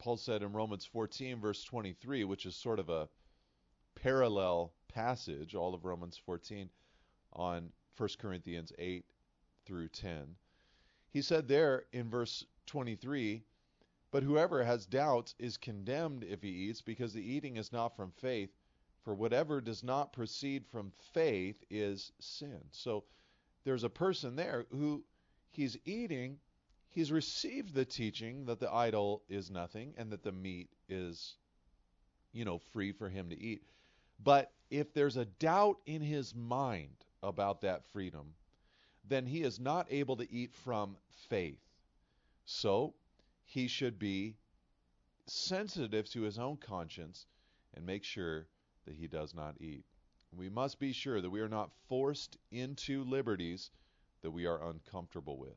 Paul 0.00 0.16
said 0.16 0.42
in 0.42 0.52
Romans 0.52 0.84
14 0.84 1.40
verse 1.40 1.62
23, 1.62 2.24
which 2.24 2.46
is 2.46 2.56
sort 2.56 2.80
of 2.80 2.88
a 2.88 3.08
parallel 3.94 4.72
passage, 4.88 5.54
all 5.54 5.74
of 5.74 5.84
Romans 5.84 6.20
14 6.24 6.68
on 7.34 7.70
1 7.96 8.08
Corinthians 8.18 8.72
8 8.78 9.04
through 9.66 9.88
10. 9.88 10.34
He 11.10 11.22
said 11.22 11.46
there 11.46 11.84
in 11.92 12.08
verse 12.08 12.44
23, 12.66 13.44
but 14.10 14.22
whoever 14.22 14.64
has 14.64 14.86
doubts 14.86 15.34
is 15.38 15.56
condemned 15.56 16.24
if 16.24 16.42
he 16.42 16.48
eats, 16.48 16.80
because 16.80 17.12
the 17.12 17.22
eating 17.22 17.56
is 17.56 17.70
not 17.70 17.94
from 17.94 18.10
faith. 18.10 18.50
For 19.04 19.14
whatever 19.14 19.60
does 19.60 19.82
not 19.82 20.12
proceed 20.12 20.66
from 20.66 20.92
faith 21.12 21.62
is 21.70 22.12
sin. 22.20 22.60
So 22.70 23.04
there's 23.64 23.84
a 23.84 23.90
person 23.90 24.36
there 24.36 24.66
who 24.70 25.04
he's 25.50 25.76
eating, 25.84 26.38
he's 26.90 27.12
received 27.12 27.74
the 27.74 27.84
teaching 27.84 28.44
that 28.46 28.60
the 28.60 28.72
idol 28.72 29.22
is 29.28 29.50
nothing 29.50 29.94
and 29.96 30.10
that 30.10 30.22
the 30.22 30.32
meat 30.32 30.68
is, 30.88 31.36
you 32.32 32.44
know, 32.44 32.58
free 32.58 32.92
for 32.92 33.08
him 33.08 33.30
to 33.30 33.40
eat. 33.40 33.62
But 34.22 34.52
if 34.70 34.92
there's 34.92 35.16
a 35.16 35.24
doubt 35.24 35.78
in 35.86 36.02
his 36.02 36.34
mind 36.34 36.96
about 37.22 37.62
that 37.62 37.84
freedom, 37.92 38.34
then 39.08 39.26
he 39.26 39.42
is 39.42 39.58
not 39.58 39.86
able 39.90 40.16
to 40.16 40.30
eat 40.32 40.54
from 40.54 40.96
faith. 41.28 41.60
So 42.44 42.94
he 43.44 43.66
should 43.66 43.98
be 43.98 44.36
sensitive 45.26 46.08
to 46.10 46.22
his 46.22 46.38
own 46.38 46.56
conscience 46.56 47.26
and 47.74 47.86
make 47.86 48.04
sure 48.04 48.46
that 48.86 48.94
he 48.94 49.06
does 49.06 49.34
not 49.34 49.54
eat. 49.60 49.84
We 50.32 50.48
must 50.48 50.78
be 50.78 50.92
sure 50.92 51.20
that 51.20 51.30
we 51.30 51.40
are 51.40 51.48
not 51.48 51.70
forced 51.88 52.36
into 52.50 53.04
liberties 53.04 53.70
that 54.22 54.30
we 54.30 54.46
are 54.46 54.68
uncomfortable 54.68 55.38
with. 55.38 55.56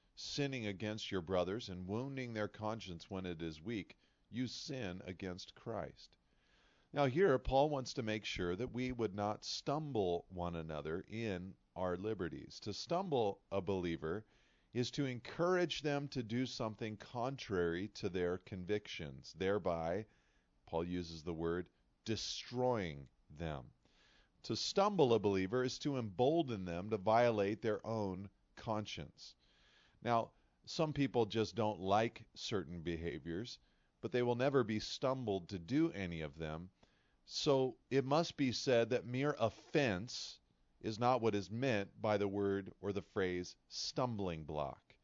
sinning 0.21 0.67
against 0.67 1.11
your 1.11 1.21
brothers 1.21 1.67
and 1.67 1.87
wounding 1.87 2.33
their 2.33 2.47
conscience 2.47 3.09
when 3.09 3.25
it 3.25 3.41
is 3.41 3.63
weak, 3.63 3.97
you 4.29 4.47
sin 4.47 5.01
against 5.05 5.55
Christ. 5.55 6.15
Now, 6.93 7.05
here, 7.05 7.39
Paul 7.39 7.69
wants 7.69 7.93
to 7.93 8.03
make 8.03 8.25
sure 8.25 8.55
that 8.55 8.73
we 8.73 8.91
would 8.91 9.15
not 9.15 9.43
stumble 9.43 10.25
one 10.29 10.55
another 10.55 11.05
in 11.09 11.53
our 11.75 11.97
liberties. 11.97 12.59
To 12.61 12.73
stumble 12.73 13.39
a 13.51 13.61
believer 13.61 14.25
is 14.73 14.91
to 14.91 15.05
encourage 15.05 15.81
them 15.81 16.07
to 16.09 16.21
do 16.21 16.45
something 16.45 16.97
contrary 16.97 17.87
to 17.95 18.09
their 18.09 18.37
convictions, 18.39 19.33
thereby, 19.37 20.05
Paul 20.65 20.83
uses 20.83 21.23
the 21.23 21.33
word, 21.33 21.67
destroying 22.05 23.07
them. 23.37 23.63
To 24.43 24.55
stumble 24.55 25.13
a 25.13 25.19
believer 25.19 25.63
is 25.63 25.79
to 25.79 25.97
embolden 25.97 26.65
them 26.65 26.89
to 26.89 26.97
violate 26.97 27.61
their 27.61 27.85
own 27.85 28.29
conscience. 28.55 29.35
Now, 30.03 30.31
some 30.65 30.93
people 30.93 31.25
just 31.25 31.55
don't 31.55 31.79
like 31.79 32.25
certain 32.35 32.81
behaviors, 32.81 33.59
but 34.01 34.11
they 34.11 34.23
will 34.23 34.35
never 34.35 34.63
be 34.63 34.79
stumbled 34.79 35.49
to 35.49 35.59
do 35.59 35.91
any 35.91 36.21
of 36.21 36.37
them 36.37 36.69
so 37.33 37.77
it 37.89 38.03
must 38.03 38.35
be 38.35 38.51
said 38.51 38.89
that 38.89 39.05
mere 39.05 39.37
offense 39.39 40.39
is 40.81 40.99
not 40.99 41.21
what 41.21 41.33
is 41.33 41.49
meant 41.49 41.89
by 42.01 42.17
the 42.17 42.27
word 42.27 42.73
or 42.81 42.91
the 42.91 43.01
phrase 43.01 43.55
stumbling 43.69 44.43
block. 44.43 44.95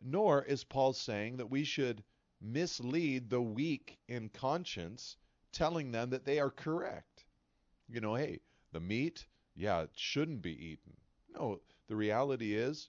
Nor 0.00 0.44
is 0.44 0.62
Paul 0.62 0.92
saying 0.92 1.38
that 1.38 1.50
we 1.50 1.64
should 1.64 2.04
mislead 2.40 3.28
the 3.28 3.42
weak 3.42 3.98
in 4.06 4.28
conscience, 4.28 5.16
telling 5.50 5.90
them 5.90 6.10
that 6.10 6.24
they 6.24 6.38
are 6.38 6.50
correct. 6.50 7.24
You 7.88 8.00
know, 8.00 8.14
hey, 8.14 8.38
the 8.70 8.80
meat, 8.80 9.26
yeah, 9.56 9.82
it 9.82 9.90
shouldn't 9.94 10.42
be 10.42 10.52
eaten. 10.52 10.96
No, 11.34 11.60
the 11.88 11.96
reality 11.96 12.54
is 12.54 12.88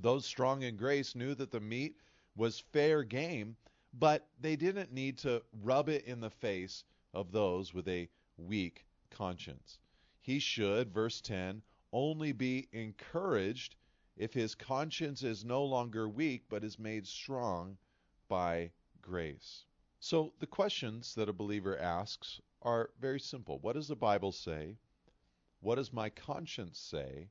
those 0.00 0.24
strong 0.26 0.62
in 0.62 0.76
grace 0.76 1.14
knew 1.14 1.34
that 1.34 1.50
the 1.50 1.60
meat 1.60 1.96
was 2.34 2.60
fair 2.60 3.02
game, 3.02 3.56
but 3.92 4.28
they 4.38 4.56
didn't 4.56 4.92
need 4.92 5.18
to 5.18 5.42
rub 5.62 5.88
it 5.88 6.04
in 6.04 6.20
the 6.20 6.30
face 6.30 6.84
of 7.14 7.32
those 7.32 7.72
with 7.72 7.88
a 7.88 8.08
weak 8.36 8.84
conscience. 9.10 9.78
He 10.20 10.38
should, 10.38 10.92
verse 10.92 11.20
10, 11.20 11.62
only 11.92 12.32
be 12.32 12.68
encouraged 12.72 13.76
if 14.16 14.34
his 14.34 14.54
conscience 14.54 15.22
is 15.22 15.44
no 15.44 15.64
longer 15.64 16.08
weak 16.08 16.44
but 16.48 16.64
is 16.64 16.78
made 16.78 17.06
strong 17.06 17.78
by 18.28 18.70
grace. 19.00 19.64
So 20.00 20.32
the 20.40 20.46
questions 20.46 21.14
that 21.14 21.28
a 21.28 21.32
believer 21.32 21.78
asks 21.78 22.40
are 22.62 22.90
very 23.00 23.20
simple. 23.20 23.58
What 23.60 23.74
does 23.74 23.88
the 23.88 23.96
Bible 23.96 24.32
say? 24.32 24.76
What 25.60 25.76
does 25.76 25.92
my 25.92 26.10
conscience 26.10 26.78
say? 26.78 27.30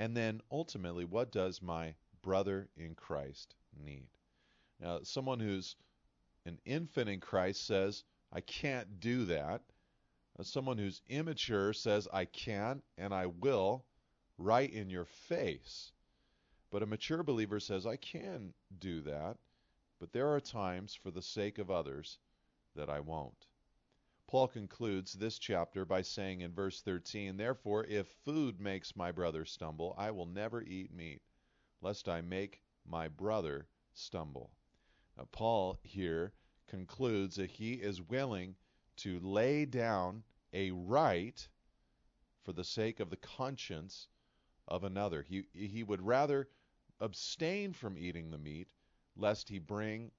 And 0.00 0.16
then 0.16 0.40
ultimately, 0.50 1.04
what 1.04 1.30
does 1.30 1.60
my 1.60 1.94
brother 2.22 2.70
in 2.74 2.94
Christ 2.94 3.54
need? 3.84 4.08
Now, 4.80 5.00
someone 5.02 5.40
who's 5.40 5.76
an 6.46 6.58
infant 6.64 7.10
in 7.10 7.20
Christ 7.20 7.66
says, 7.66 8.02
I 8.32 8.40
can't 8.40 8.98
do 8.98 9.26
that. 9.26 9.60
Uh, 10.38 10.42
someone 10.42 10.78
who's 10.78 11.02
immature 11.10 11.74
says, 11.74 12.08
I 12.10 12.24
can 12.24 12.80
and 12.96 13.12
I 13.12 13.26
will, 13.26 13.84
right 14.38 14.72
in 14.72 14.88
your 14.88 15.04
face. 15.04 15.92
But 16.70 16.82
a 16.82 16.86
mature 16.86 17.22
believer 17.22 17.60
says, 17.60 17.84
I 17.86 17.96
can 17.96 18.54
do 18.78 19.02
that, 19.02 19.36
but 19.98 20.14
there 20.14 20.32
are 20.32 20.40
times 20.40 20.94
for 20.94 21.10
the 21.10 21.20
sake 21.20 21.58
of 21.58 21.70
others 21.70 22.16
that 22.74 22.88
I 22.88 23.00
won't. 23.00 23.49
Paul 24.30 24.46
concludes 24.46 25.14
this 25.14 25.40
chapter 25.40 25.84
by 25.84 26.02
saying 26.02 26.40
in 26.40 26.52
verse 26.52 26.82
13, 26.82 27.36
Therefore, 27.36 27.84
if 27.86 28.06
food 28.24 28.60
makes 28.60 28.94
my 28.94 29.10
brother 29.10 29.44
stumble, 29.44 29.92
I 29.98 30.12
will 30.12 30.24
never 30.24 30.62
eat 30.62 30.94
meat, 30.94 31.20
lest 31.80 32.08
I 32.08 32.20
make 32.20 32.62
my 32.86 33.08
brother 33.08 33.66
stumble. 33.92 34.52
Now, 35.18 35.26
Paul 35.32 35.80
here 35.82 36.32
concludes 36.68 37.34
that 37.34 37.50
he 37.50 37.72
is 37.72 38.00
willing 38.00 38.54
to 38.98 39.18
lay 39.18 39.64
down 39.64 40.22
a 40.52 40.70
right 40.70 41.48
for 42.44 42.52
the 42.52 42.62
sake 42.62 43.00
of 43.00 43.10
the 43.10 43.16
conscience 43.16 44.06
of 44.68 44.84
another. 44.84 45.22
He, 45.22 45.42
he 45.52 45.82
would 45.82 46.02
rather 46.02 46.48
abstain 47.00 47.72
from 47.72 47.98
eating 47.98 48.30
the 48.30 48.38
meat 48.38 48.68
lest 49.16 49.48
he 49.48 49.58
bring 49.58 50.12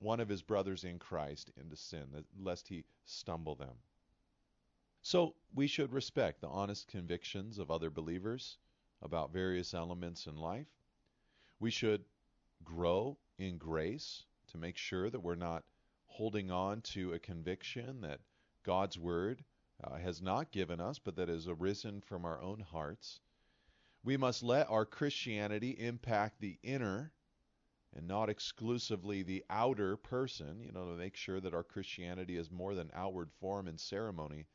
one 0.00 0.20
of 0.20 0.28
his 0.28 0.42
brothers 0.42 0.84
in 0.84 0.98
Christ 0.98 1.50
into 1.60 1.76
sin, 1.76 2.24
lest 2.40 2.68
he 2.68 2.84
stumble 3.04 3.54
them. 3.54 3.74
So 5.02 5.34
we 5.54 5.66
should 5.66 5.92
respect 5.92 6.40
the 6.40 6.48
honest 6.48 6.88
convictions 6.88 7.58
of 7.58 7.70
other 7.70 7.90
believers 7.90 8.58
about 9.02 9.32
various 9.32 9.74
elements 9.74 10.26
in 10.26 10.36
life. 10.36 10.66
We 11.60 11.70
should 11.70 12.04
grow 12.64 13.16
in 13.38 13.58
grace 13.58 14.24
to 14.48 14.58
make 14.58 14.76
sure 14.76 15.08
that 15.10 15.20
we're 15.20 15.34
not 15.34 15.64
holding 16.06 16.50
on 16.50 16.80
to 16.80 17.12
a 17.12 17.18
conviction 17.18 18.00
that 18.00 18.20
God's 18.64 18.98
Word 18.98 19.44
uh, 19.82 19.96
has 19.96 20.20
not 20.20 20.50
given 20.50 20.80
us, 20.80 20.98
but 20.98 21.16
that 21.16 21.28
has 21.28 21.46
arisen 21.46 22.00
from 22.00 22.24
our 22.24 22.40
own 22.40 22.60
hearts. 22.60 23.20
We 24.02 24.16
must 24.16 24.42
let 24.42 24.68
our 24.68 24.84
Christianity 24.84 25.70
impact 25.70 26.40
the 26.40 26.58
inner 26.62 27.12
and 27.98 28.06
not 28.06 28.30
exclusively 28.30 29.24
the 29.24 29.44
outer 29.50 29.96
person, 29.96 30.60
you 30.62 30.70
know, 30.70 30.88
to 30.88 30.96
make 30.96 31.16
sure 31.16 31.40
that 31.40 31.52
our 31.52 31.64
Christianity 31.64 32.36
is 32.36 32.48
more 32.48 32.76
than 32.76 32.92
outward 32.94 33.28
form 33.40 33.66
and 33.66 33.80
ceremony. 33.80 34.46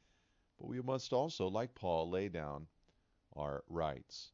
But 0.58 0.70
we 0.70 0.82
must 0.82 1.12
also, 1.12 1.50
like 1.50 1.76
Paul, 1.76 2.10
lay 2.10 2.30
down 2.30 2.68
our 3.36 3.66
rights. 3.68 4.32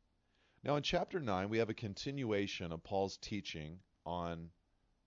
Now, 0.64 0.76
in 0.76 0.84
chapter 0.84 1.20
9, 1.20 1.50
we 1.50 1.58
have 1.58 1.72
a 1.72 1.74
continuation 1.74 2.72
of 2.72 2.84
Paul's 2.84 3.18
teaching 3.18 3.80
on 4.06 4.52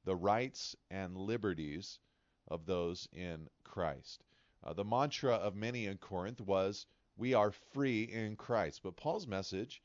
the 0.05 0.17
rights 0.17 0.75
and 0.91 1.17
liberties 1.17 2.01
of 2.49 2.67
those 2.67 3.07
in 3.13 3.49
Christ. 3.63 4.25
Uh, 4.65 4.73
the 4.73 4.85
mantra 4.85 5.35
of 5.35 5.55
many 5.55 5.87
in 5.87 5.99
Corinth 5.99 6.41
was, 6.41 6.87
We 7.17 7.35
are 7.35 7.53
free 7.53 8.03
in 8.03 8.35
Christ. 8.35 8.83
But 8.83 8.97
Paul's 8.97 9.29
message, 9.29 9.81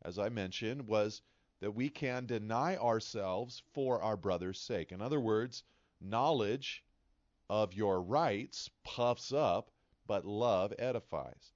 as 0.00 0.18
I 0.18 0.30
mentioned, 0.30 0.86
was 0.86 1.20
that 1.60 1.72
we 1.72 1.88
can 1.88 2.26
deny 2.26 2.76
ourselves 2.76 3.62
for 3.72 4.00
our 4.02 4.16
brother's 4.16 4.60
sake. 4.60 4.92
In 4.92 5.02
other 5.02 5.20
words, 5.20 5.64
knowledge 6.00 6.84
of 7.50 7.74
your 7.74 8.00
rights 8.00 8.70
puffs 8.84 9.32
up, 9.32 9.70
but 10.06 10.24
love 10.24 10.72
edifies. 10.78 11.52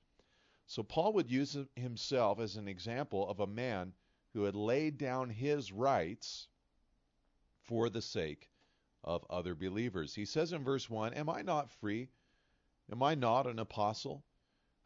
So 0.66 0.82
Paul 0.82 1.12
would 1.14 1.30
use 1.30 1.56
himself 1.76 2.40
as 2.40 2.56
an 2.56 2.66
example 2.66 3.28
of 3.28 3.40
a 3.40 3.46
man 3.46 3.92
who 4.32 4.44
had 4.44 4.54
laid 4.54 4.98
down 4.98 5.28
his 5.30 5.70
rights 5.70 6.48
for 7.60 7.90
the 7.90 8.02
sake 8.02 8.50
of 9.04 9.26
other 9.28 9.54
believers. 9.54 10.14
He 10.14 10.24
says 10.24 10.52
in 10.52 10.64
verse 10.64 10.88
1 10.88 11.14
Am 11.14 11.28
I 11.28 11.42
not 11.42 11.70
free? 11.70 12.08
Am 12.90 13.02
I 13.02 13.14
not 13.14 13.46
an 13.46 13.58
apostle? 13.58 14.24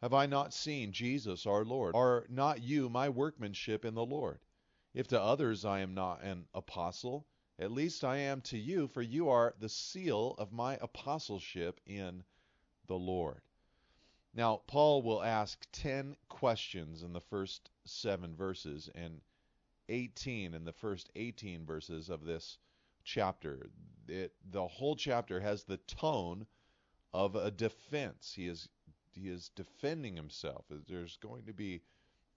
Have 0.01 0.13
I 0.13 0.25
not 0.27 0.53
seen 0.53 0.91
Jesus 0.91 1.45
our 1.45 1.65
Lord? 1.65 1.95
Are 1.95 2.25
not 2.29 2.61
you 2.61 2.89
my 2.89 3.09
workmanship 3.09 3.83
in 3.83 3.95
the 3.95 4.05
Lord? 4.05 4.39
If 4.93 5.07
to 5.09 5.21
others 5.21 5.65
I 5.65 5.79
am 5.79 5.93
not 5.93 6.23
an 6.23 6.47
apostle, 6.53 7.27
at 7.59 7.71
least 7.71 8.03
I 8.03 8.17
am 8.17 8.41
to 8.41 8.57
you, 8.57 8.87
for 8.87 9.01
you 9.01 9.29
are 9.29 9.55
the 9.59 9.69
seal 9.69 10.35
of 10.37 10.51
my 10.51 10.77
apostleship 10.81 11.81
in 11.85 12.23
the 12.85 12.97
Lord. 12.97 13.41
Now, 14.33 14.57
Paul 14.67 15.01
will 15.01 15.23
ask 15.23 15.67
10 15.71 16.15
questions 16.29 17.01
in 17.01 17.13
the 17.13 17.21
first 17.21 17.71
seven 17.85 18.35
verses 18.35 18.89
and 18.93 19.21
18 19.89 20.53
in 20.53 20.65
the 20.65 20.73
first 20.73 21.09
18 21.15 21.65
verses 21.65 22.09
of 22.09 22.23
this 22.23 22.59
chapter. 23.03 23.69
It, 24.07 24.33
the 24.51 24.67
whole 24.67 24.95
chapter 24.95 25.39
has 25.39 25.63
the 25.63 25.77
tone 25.77 26.45
of 27.13 27.35
a 27.35 27.51
defense. 27.51 28.33
He 28.35 28.47
is 28.47 28.69
he 29.11 29.29
is 29.29 29.49
defending 29.55 30.15
himself. 30.15 30.65
There's 30.87 31.17
going 31.17 31.45
to 31.45 31.53
be 31.53 31.81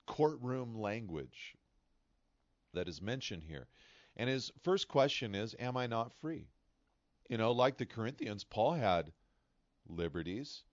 courtroom 0.06 0.74
language 0.80 1.54
that 2.74 2.88
is 2.88 3.02
mentioned 3.02 3.44
here. 3.44 3.68
And 4.16 4.28
his 4.28 4.50
first 4.62 4.88
question 4.88 5.34
is, 5.34 5.54
Am 5.58 5.76
I 5.76 5.86
not 5.86 6.12
free? 6.12 6.48
You 7.28 7.38
know, 7.38 7.52
like 7.52 7.78
the 7.78 7.86
Corinthians, 7.86 8.44
Paul 8.44 8.72
had 8.72 9.12
liberties. 9.88 10.64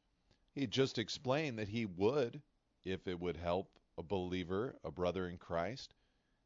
He 0.53 0.65
just 0.67 0.97
explained 0.97 1.59
that 1.59 1.67
he 1.67 1.85
would, 1.85 2.41
if 2.83 3.07
it 3.07 3.19
would 3.19 3.37
help 3.37 3.79
a 3.97 4.03
believer, 4.03 4.75
a 4.83 4.91
brother 4.91 5.27
in 5.27 5.37
Christ, 5.37 5.93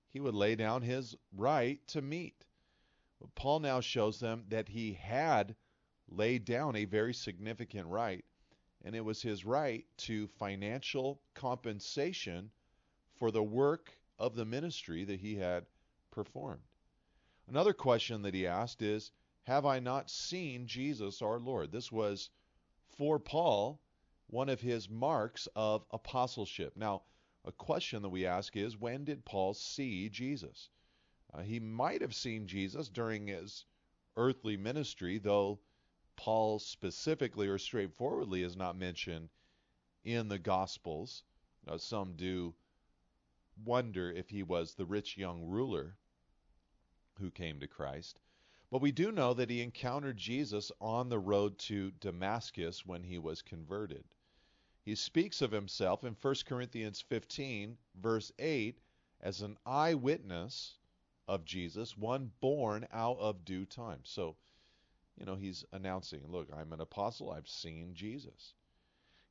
he 0.09 0.19
would 0.19 0.35
lay 0.35 0.55
down 0.55 0.81
his 0.81 1.15
right 1.31 1.85
to 1.87 2.01
meat. 2.01 2.43
But 3.19 3.33
Paul 3.35 3.59
now 3.59 3.79
shows 3.79 4.19
them 4.19 4.45
that 4.49 4.67
he 4.67 4.93
had 4.93 5.55
laid 6.09 6.43
down 6.43 6.75
a 6.75 6.85
very 6.85 7.13
significant 7.13 7.87
right, 7.87 8.25
and 8.83 8.95
it 8.95 9.05
was 9.05 9.21
his 9.21 9.45
right 9.45 9.85
to 9.97 10.27
financial 10.27 11.21
compensation 11.33 12.51
for 13.15 13.31
the 13.31 13.43
work 13.43 13.93
of 14.21 14.35
the 14.35 14.45
ministry 14.45 15.03
that 15.03 15.19
he 15.19 15.35
had 15.35 15.65
performed. 16.11 16.61
Another 17.47 17.73
question 17.73 18.21
that 18.21 18.35
he 18.35 18.45
asked 18.45 18.83
is 18.83 19.11
Have 19.43 19.65
I 19.65 19.79
not 19.79 20.11
seen 20.11 20.67
Jesus 20.67 21.23
our 21.23 21.39
Lord? 21.39 21.71
This 21.71 21.91
was 21.91 22.29
for 22.85 23.19
Paul 23.19 23.81
one 24.27 24.47
of 24.47 24.61
his 24.61 24.87
marks 24.87 25.47
of 25.55 25.83
apostleship. 25.89 26.77
Now, 26.77 27.01
a 27.43 27.51
question 27.51 28.03
that 28.03 28.09
we 28.09 28.27
ask 28.27 28.55
is 28.55 28.77
when 28.77 29.05
did 29.05 29.25
Paul 29.25 29.55
see 29.55 30.07
Jesus? 30.07 30.69
Uh, 31.33 31.41
he 31.41 31.59
might 31.59 32.01
have 32.01 32.13
seen 32.13 32.45
Jesus 32.45 32.89
during 32.89 33.27
his 33.27 33.65
earthly 34.15 34.55
ministry, 34.55 35.17
though 35.17 35.59
Paul 36.15 36.59
specifically 36.59 37.47
or 37.47 37.57
straightforwardly 37.57 38.43
is 38.43 38.55
not 38.55 38.77
mentioned 38.77 39.29
in 40.03 40.27
the 40.27 40.37
Gospels. 40.37 41.23
Some 41.77 42.15
do 42.15 42.53
wonder 43.65 44.11
if 44.11 44.29
he 44.29 44.43
was 44.43 44.73
the 44.73 44.85
rich 44.85 45.17
young 45.17 45.43
ruler 45.43 45.95
who 47.19 47.31
came 47.31 47.59
to 47.59 47.67
Christ. 47.67 48.19
But 48.71 48.81
we 48.81 48.91
do 48.91 49.11
know 49.11 49.33
that 49.33 49.49
he 49.49 49.61
encountered 49.61 50.17
Jesus 50.17 50.71
on 50.79 51.09
the 51.09 51.19
road 51.19 51.57
to 51.59 51.91
Damascus 51.91 52.85
when 52.85 53.03
he 53.03 53.19
was 53.19 53.41
converted. 53.41 54.05
He 54.83 54.95
speaks 54.95 55.41
of 55.41 55.51
himself 55.51 56.03
in 56.03 56.15
1 56.19 56.35
Corinthians 56.45 57.01
15, 57.01 57.77
verse 57.95 58.31
8, 58.39 58.79
as 59.19 59.41
an 59.41 59.57
eyewitness 59.65 60.77
of 61.27 61.45
Jesus, 61.45 61.95
one 61.95 62.31
born 62.39 62.87
out 62.91 63.17
of 63.19 63.45
due 63.45 63.65
time. 63.65 63.99
So, 64.03 64.35
you 65.17 65.25
know, 65.25 65.35
he's 65.35 65.63
announcing, 65.71 66.21
look, 66.27 66.47
I'm 66.51 66.73
an 66.73 66.81
apostle, 66.81 67.29
I've 67.31 67.47
seen 67.47 67.93
Jesus. 67.93 68.53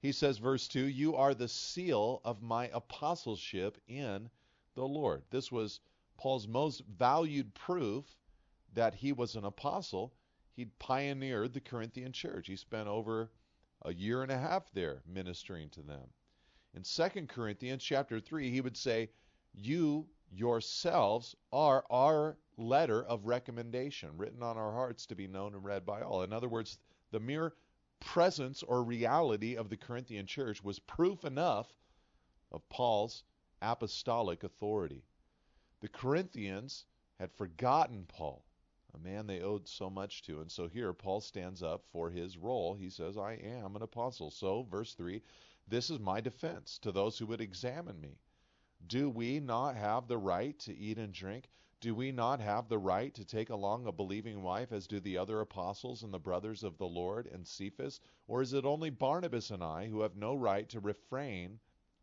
He 0.00 0.12
says, 0.12 0.38
verse 0.38 0.66
2, 0.66 0.86
You 0.86 1.14
are 1.14 1.34
the 1.34 1.48
seal 1.48 2.22
of 2.24 2.40
my 2.40 2.68
apostleship 2.72 3.78
in 3.86 4.30
the 4.74 4.86
Lord. 4.86 5.22
This 5.30 5.52
was 5.52 5.80
Paul's 6.16 6.48
most 6.48 6.82
valued 6.86 7.52
proof 7.54 8.16
that 8.72 8.94
he 8.94 9.12
was 9.12 9.36
an 9.36 9.44
apostle. 9.44 10.14
He'd 10.56 10.78
pioneered 10.78 11.52
the 11.52 11.60
Corinthian 11.60 12.12
church. 12.12 12.46
He 12.46 12.56
spent 12.56 12.88
over 12.88 13.30
a 13.82 13.92
year 13.92 14.22
and 14.22 14.32
a 14.32 14.38
half 14.38 14.72
there 14.72 15.02
ministering 15.06 15.68
to 15.70 15.82
them. 15.82 16.08
In 16.74 16.82
2 16.82 17.26
Corinthians 17.26 17.82
chapter 17.82 18.20
3, 18.20 18.50
he 18.50 18.60
would 18.60 18.76
say, 18.76 19.10
You 19.52 20.08
yourselves 20.30 21.34
are 21.52 21.84
our 21.90 22.38
letter 22.56 23.04
of 23.04 23.26
recommendation, 23.26 24.16
written 24.16 24.42
on 24.42 24.56
our 24.56 24.72
hearts 24.72 25.04
to 25.06 25.14
be 25.14 25.26
known 25.26 25.54
and 25.54 25.64
read 25.64 25.84
by 25.84 26.00
all. 26.00 26.22
In 26.22 26.32
other 26.32 26.48
words, 26.48 26.78
the 27.10 27.20
mere 27.20 27.54
presence 28.00 28.62
or 28.62 28.82
reality 28.82 29.56
of 29.56 29.68
the 29.68 29.76
Corinthian 29.76 30.26
church 30.26 30.64
was 30.64 30.78
proof 30.78 31.24
enough 31.24 31.68
of 32.50 32.68
Paul's 32.68 33.22
apostolic 33.62 34.42
authority. 34.42 35.04
The 35.80 35.88
Corinthians 35.88 36.86
had 37.18 37.32
forgotten 37.32 38.06
Paul 38.08 38.44
a 38.94 38.98
man 38.98 39.26
they 39.26 39.40
owed 39.40 39.68
so 39.68 39.88
much 39.88 40.22
to. 40.22 40.40
And 40.40 40.50
so 40.50 40.66
here 40.66 40.92
Paul 40.92 41.20
stands 41.20 41.62
up 41.62 41.84
for 41.92 42.10
his 42.10 42.36
role. 42.36 42.74
He 42.74 42.90
says, 42.90 43.16
I 43.16 43.34
am 43.34 43.76
an 43.76 43.82
apostle. 43.82 44.30
So, 44.30 44.62
verse 44.62 44.94
3 44.94 45.22
this 45.68 45.88
is 45.88 46.00
my 46.00 46.20
defense 46.20 46.78
to 46.78 46.90
those 46.90 47.16
who 47.16 47.26
would 47.26 47.40
examine 47.40 48.00
me. 48.00 48.18
Do 48.84 49.08
we 49.08 49.38
not 49.38 49.76
have 49.76 50.08
the 50.08 50.18
right 50.18 50.58
to 50.60 50.76
eat 50.76 50.98
and 50.98 51.12
drink? 51.12 51.48
Do 51.80 51.94
we 51.94 52.12
not 52.12 52.40
have 52.40 52.68
the 52.68 52.78
right 52.78 53.14
to 53.14 53.24
take 53.24 53.48
along 53.48 53.86
a 53.86 53.92
believing 53.92 54.42
wife, 54.42 54.70
as 54.70 54.86
do 54.86 55.00
the 55.00 55.16
other 55.16 55.40
apostles 55.40 56.02
and 56.02 56.12
the 56.12 56.18
brothers 56.18 56.62
of 56.62 56.76
the 56.76 56.86
Lord 56.86 57.26
and 57.26 57.48
Cephas? 57.48 58.00
Or 58.28 58.42
is 58.42 58.52
it 58.52 58.66
only 58.66 58.90
Barnabas 58.90 59.50
and 59.50 59.64
I 59.64 59.88
who 59.88 60.02
have 60.02 60.14
no 60.14 60.34
right 60.34 60.68
to 60.68 60.78
refrain 60.78 61.58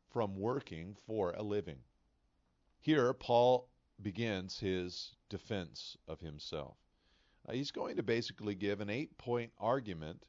from 0.10 0.36
working 0.36 0.96
for 0.96 1.34
a 1.34 1.44
living? 1.44 1.84
Here, 2.80 3.14
Paul 3.14 3.70
begins 4.02 4.60
his 4.60 5.16
defense 5.30 5.96
of 6.08 6.22
himself. 6.22 6.78
Uh, 7.48 7.54
he's 7.54 7.70
going 7.70 7.98
to 7.98 8.04
basically 8.04 8.56
give 8.56 8.82
an 8.82 8.90
eight 8.90 9.16
point 9.20 9.52
argument 9.60 10.26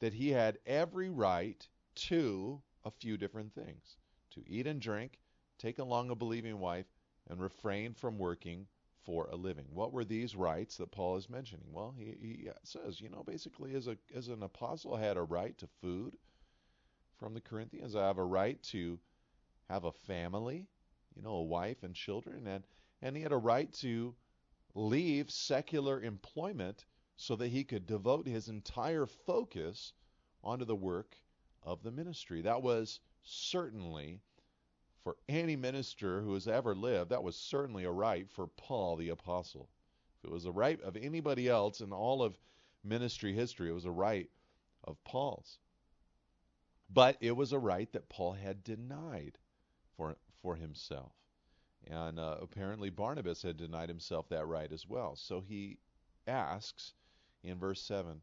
that 0.00 0.12
he 0.12 0.28
had 0.28 0.58
every 0.66 1.08
right 1.08 1.66
to 1.94 2.60
a 2.84 2.90
few 2.90 3.16
different 3.16 3.54
things 3.54 3.96
to 4.32 4.46
eat 4.46 4.66
and 4.66 4.82
drink, 4.82 5.18
take 5.56 5.78
along 5.78 6.10
a 6.10 6.14
believing 6.14 6.58
wife, 6.58 6.92
and 7.30 7.40
refrain 7.40 7.94
from 7.94 8.18
working 8.18 8.66
for 9.04 9.26
a 9.26 9.36
living. 9.36 9.66
What 9.72 9.92
were 9.92 10.04
these 10.04 10.36
rights 10.36 10.76
that 10.76 10.92
Paul 10.92 11.16
is 11.16 11.28
mentioning? 11.28 11.66
Well, 11.72 11.94
he, 11.96 12.16
he 12.20 12.48
says, 12.62 13.00
you 13.00 13.08
know, 13.08 13.22
basically 13.24 13.74
as 13.74 13.88
a 13.88 13.96
as 14.14 14.28
an 14.28 14.42
apostle, 14.42 14.94
I 14.94 15.00
had 15.00 15.16
a 15.16 15.22
right 15.22 15.56
to 15.58 15.66
food 15.80 16.16
from 17.18 17.34
the 17.34 17.40
Corinthians. 17.40 17.96
I 17.96 18.06
have 18.06 18.18
a 18.18 18.24
right 18.24 18.62
to 18.64 18.98
have 19.68 19.84
a 19.84 19.92
family, 19.92 20.66
you 21.14 21.22
know, 21.22 21.34
a 21.34 21.42
wife 21.42 21.82
and 21.82 21.94
children, 21.94 22.46
and 22.46 22.64
and 23.00 23.16
he 23.16 23.22
had 23.22 23.32
a 23.32 23.36
right 23.36 23.72
to 23.74 24.14
leave 24.74 25.30
secular 25.30 26.00
employment 26.00 26.84
so 27.16 27.36
that 27.36 27.48
he 27.48 27.64
could 27.64 27.86
devote 27.86 28.26
his 28.26 28.48
entire 28.48 29.06
focus 29.06 29.92
onto 30.42 30.64
the 30.64 30.76
work 30.76 31.16
of 31.62 31.82
the 31.82 31.90
ministry. 31.90 32.42
That 32.42 32.62
was 32.62 33.00
certainly 33.22 34.20
for 35.02 35.16
any 35.28 35.56
minister 35.56 36.20
who 36.20 36.34
has 36.34 36.46
ever 36.46 36.74
lived, 36.74 37.10
that 37.10 37.22
was 37.22 37.36
certainly 37.36 37.84
a 37.84 37.90
right 37.90 38.30
for 38.30 38.46
Paul 38.46 38.96
the 38.96 39.08
apostle. 39.08 39.68
If 40.18 40.30
it 40.30 40.32
was 40.32 40.44
a 40.44 40.52
right 40.52 40.80
of 40.82 40.96
anybody 40.96 41.48
else 41.48 41.80
in 41.80 41.92
all 41.92 42.22
of 42.22 42.38
ministry 42.84 43.32
history, 43.32 43.68
it 43.68 43.74
was 43.74 43.84
a 43.84 43.90
right 43.90 44.30
of 44.84 45.02
Paul's. 45.04 45.58
But 46.90 47.16
it 47.20 47.32
was 47.32 47.52
a 47.52 47.58
right 47.58 47.90
that 47.92 48.08
Paul 48.08 48.32
had 48.32 48.62
denied 48.62 49.38
for 49.96 50.16
for 50.42 50.56
himself. 50.56 51.12
And 51.86 52.18
uh, 52.18 52.36
apparently 52.40 52.90
Barnabas 52.90 53.42
had 53.42 53.56
denied 53.56 53.88
himself 53.88 54.28
that 54.28 54.46
right 54.46 54.70
as 54.70 54.86
well. 54.86 55.16
So 55.16 55.40
he 55.40 55.78
asks 56.26 56.94
in 57.42 57.58
verse 57.58 57.80
7 57.80 58.20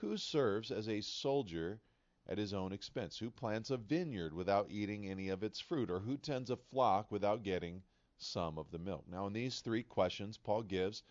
Who 0.00 0.16
serves 0.16 0.70
as 0.70 0.88
a 0.88 1.00
soldier 1.00 1.80
at 2.28 2.38
his 2.38 2.52
own 2.52 2.72
expense? 2.72 3.18
Who 3.18 3.30
plants 3.30 3.70
a 3.70 3.76
vineyard 3.76 4.32
without 4.32 4.70
eating 4.70 5.06
any 5.06 5.28
of 5.28 5.42
its 5.42 5.60
fruit? 5.60 5.90
Or 5.90 6.00
who 6.00 6.16
tends 6.16 6.50
a 6.50 6.56
flock 6.56 7.10
without 7.10 7.42
getting 7.42 7.82
some 8.18 8.58
of 8.58 8.70
the 8.70 8.78
milk? 8.78 9.04
Now, 9.10 9.26
in 9.26 9.32
these 9.32 9.60
three 9.60 9.82
questions, 9.82 10.38
Paul 10.38 10.62
gives 10.62 11.02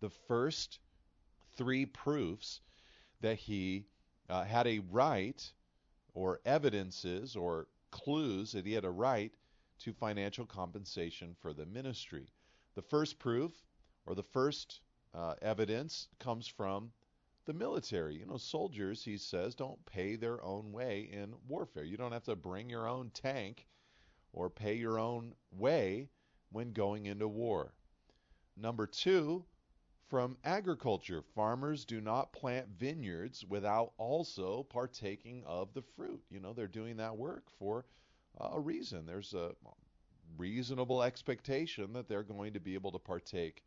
the 0.00 0.10
first 0.10 0.78
three 1.56 1.86
proofs 1.86 2.60
that 3.20 3.38
he 3.38 3.86
uh, 4.28 4.44
had 4.44 4.66
a 4.66 4.78
right, 4.90 5.52
or 6.14 6.40
evidences, 6.44 7.36
or 7.36 7.66
clues 7.90 8.52
that 8.52 8.66
he 8.66 8.72
had 8.72 8.84
a 8.84 8.90
right 8.90 9.32
to 9.80 9.92
financial 9.92 10.46
compensation 10.46 11.34
for 11.40 11.52
the 11.52 11.66
ministry. 11.66 12.28
The 12.74 12.82
first 12.82 13.18
proof, 13.18 13.52
or 14.06 14.14
the 14.14 14.22
first 14.22 14.80
uh, 15.14 15.34
evidence, 15.42 16.08
comes 16.18 16.46
from 16.46 16.92
the 17.46 17.52
military. 17.52 18.16
You 18.16 18.26
know, 18.26 18.36
soldiers, 18.36 19.04
he 19.04 19.16
says, 19.16 19.54
don't 19.54 19.84
pay 19.86 20.16
their 20.16 20.42
own 20.44 20.72
way 20.72 21.08
in 21.12 21.34
warfare. 21.48 21.84
You 21.84 21.96
don't 21.96 22.12
have 22.12 22.24
to 22.24 22.36
bring 22.36 22.70
your 22.70 22.88
own 22.88 23.10
tank 23.10 23.66
or 24.32 24.50
pay 24.50 24.74
your 24.74 24.98
own 24.98 25.34
way 25.50 26.08
when 26.50 26.72
going 26.72 27.06
into 27.06 27.28
war. 27.28 27.72
Number 28.56 28.86
two, 28.86 29.44
from 30.08 30.36
agriculture, 30.44 31.22
farmers 31.22 31.84
do 31.84 32.00
not 32.00 32.32
plant 32.32 32.66
vineyards 32.78 33.44
without 33.48 33.92
also 33.96 34.64
partaking 34.64 35.44
of 35.46 35.72
the 35.72 35.82
fruit. 35.82 36.20
You 36.30 36.40
know, 36.40 36.52
they're 36.52 36.66
doing 36.66 36.96
that 36.96 37.16
work 37.16 37.44
for 37.58 37.86
uh, 38.40 38.50
a 38.52 38.60
reason. 38.60 39.06
There's 39.06 39.34
a 39.34 39.52
reasonable 40.36 41.02
expectation 41.02 41.92
that 41.92 42.08
they're 42.08 42.22
going 42.22 42.52
to 42.54 42.60
be 42.60 42.74
able 42.74 42.92
to 42.92 42.98
partake 42.98 43.62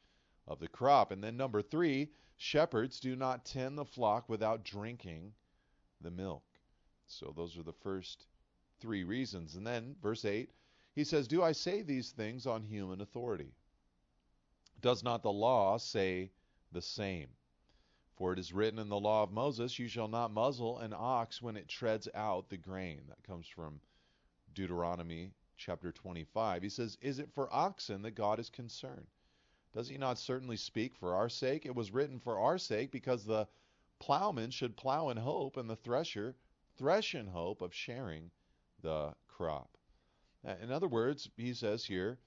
of 0.48 0.60
the 0.60 0.68
crop. 0.68 1.12
And 1.12 1.24
then 1.24 1.38
number 1.38 1.62
three, 1.62 2.10
shepherds 2.38 3.00
do 3.00 3.16
not 3.16 3.46
tend 3.46 3.78
the 3.78 3.86
flock 3.86 4.30
without 4.30 4.64
drinking 4.64 5.34
the 6.02 6.12
milk. 6.12 6.44
So 7.08 7.34
those 7.36 7.58
are 7.58 7.64
the 7.64 7.74
first 7.74 8.26
three 8.80 9.04
reasons. 9.04 9.56
And 9.56 9.66
then 9.66 9.96
verse 10.02 10.26
8, 10.26 10.50
he 10.96 11.04
says, 11.04 11.28
Do 11.28 11.42
I 11.44 11.52
say 11.52 11.82
these 11.82 12.12
things 12.12 12.46
on 12.46 12.64
human 12.64 13.02
authority? 13.02 13.54
Does 14.82 15.04
not 15.04 15.24
the 15.24 15.32
law 15.32 15.78
say 15.78 16.32
the 16.72 16.82
same? 16.82 17.30
For 18.16 18.34
it 18.34 18.40
is 18.40 18.54
written 18.54 18.80
in 18.80 18.90
the 18.90 19.00
law 19.00 19.24
of 19.24 19.32
Moses, 19.32 19.80
You 19.80 19.88
shall 19.88 20.08
not 20.08 20.32
muzzle 20.32 20.80
an 20.80 20.94
ox 20.96 21.42
when 21.42 21.58
it 21.58 21.68
treads 21.68 22.08
out 22.14 22.50
the 22.50 22.58
grain. 22.58 23.02
That 23.08 23.24
comes 23.24 23.48
from 23.48 23.80
Deuteronomy 24.54 25.32
chapter 25.58 25.92
25. 25.92 26.62
He 26.62 26.70
says, 26.70 26.98
Is 27.02 27.20
it 27.20 27.32
for 27.34 27.54
oxen 27.54 28.02
that 28.04 28.12
God 28.12 28.40
is 28.40 28.50
concerned? 28.50 29.08
Does 29.74 29.90
he 29.90 29.98
not 29.98 30.20
certainly 30.20 30.58
speak 30.58 30.96
for 30.96 31.16
our 31.16 31.30
sake? 31.30 31.66
It 31.66 31.76
was 31.76 31.92
written 31.92 32.20
for 32.20 32.40
our 32.40 32.58
sake 32.58 32.92
because 32.92 33.26
the 33.26 33.48
plowman 34.00 34.52
should 34.52 34.78
plow 34.78 35.10
in 35.10 35.18
hope 35.18 35.58
and 35.58 35.70
the 35.70 35.76
thresher 35.76 36.36
thresh 36.78 37.16
in 37.16 37.28
hope 37.28 37.62
of 37.62 37.74
sharing 37.74 38.32
the 38.82 39.16
crop. 39.28 39.78
In 40.62 40.72
other 40.72 40.88
words, 40.88 41.30
he 41.38 41.54
says 41.54 41.86
here 41.86 42.20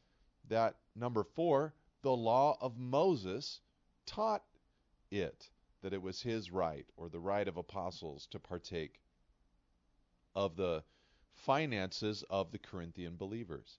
that 0.49 0.77
number 0.95 1.23
four, 1.23 1.75
the 2.03 2.17
law 2.17 2.57
of 2.61 2.79
Moses 2.79 3.61
taught 4.07 4.45
it 5.11 5.51
that 5.83 5.93
it 5.93 6.03
was 6.03 6.23
his 6.23 6.51
right 6.51 6.87
or 6.97 7.09
the 7.09 7.21
right 7.21 7.47
of 7.47 7.57
apostles 7.57 8.27
to 8.29 8.39
partake 8.39 9.01
of 10.35 10.57
the 10.57 10.83
finances 11.35 12.25
of 12.31 12.51
the 12.51 12.59
Corinthian 12.59 13.17
believers. 13.17 13.79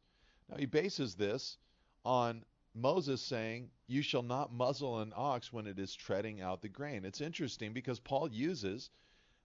Now, 0.50 0.58
he 0.58 0.66
bases 0.66 1.16
this 1.16 1.58
on 2.06 2.46
Moses 2.78 3.22
saying, 3.22 3.72
You 3.88 4.04
shall 4.04 4.22
not 4.22 4.54
muzzle 4.54 5.00
an 5.00 5.12
ox 5.16 5.52
when 5.52 5.66
it 5.66 5.80
is 5.80 5.96
treading 5.96 6.42
out 6.42 6.62
the 6.62 6.70
grain. 6.70 7.06
It's 7.06 7.22
interesting 7.22 7.74
because 7.74 8.00
Paul 8.00 8.30
uses 8.32 8.92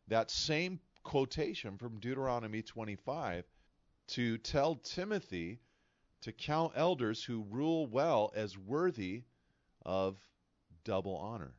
that 0.09 0.31
same 0.31 0.81
quotation 1.03 1.79
from 1.79 1.99
Deuteronomy 1.99 2.62
25 2.62 3.45
to 4.09 4.38
tell 4.38 4.75
Timothy 4.77 5.61
to 6.21 6.33
count 6.33 6.75
elders 6.77 7.25
who 7.25 7.47
rule 7.51 7.87
well 7.87 8.33
as 8.37 8.59
worthy 8.59 9.23
of 9.85 10.18
double 10.85 11.16
honor. 11.16 11.55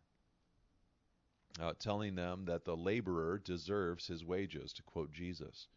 Uh, 1.60 1.74
telling 1.80 2.16
them 2.16 2.46
that 2.46 2.66
the 2.66 2.76
laborer 2.76 3.38
deserves 3.38 4.08
his 4.08 4.26
wages, 4.26 4.74
to 4.74 4.82
quote 4.84 5.12
Jesus. 5.12 5.68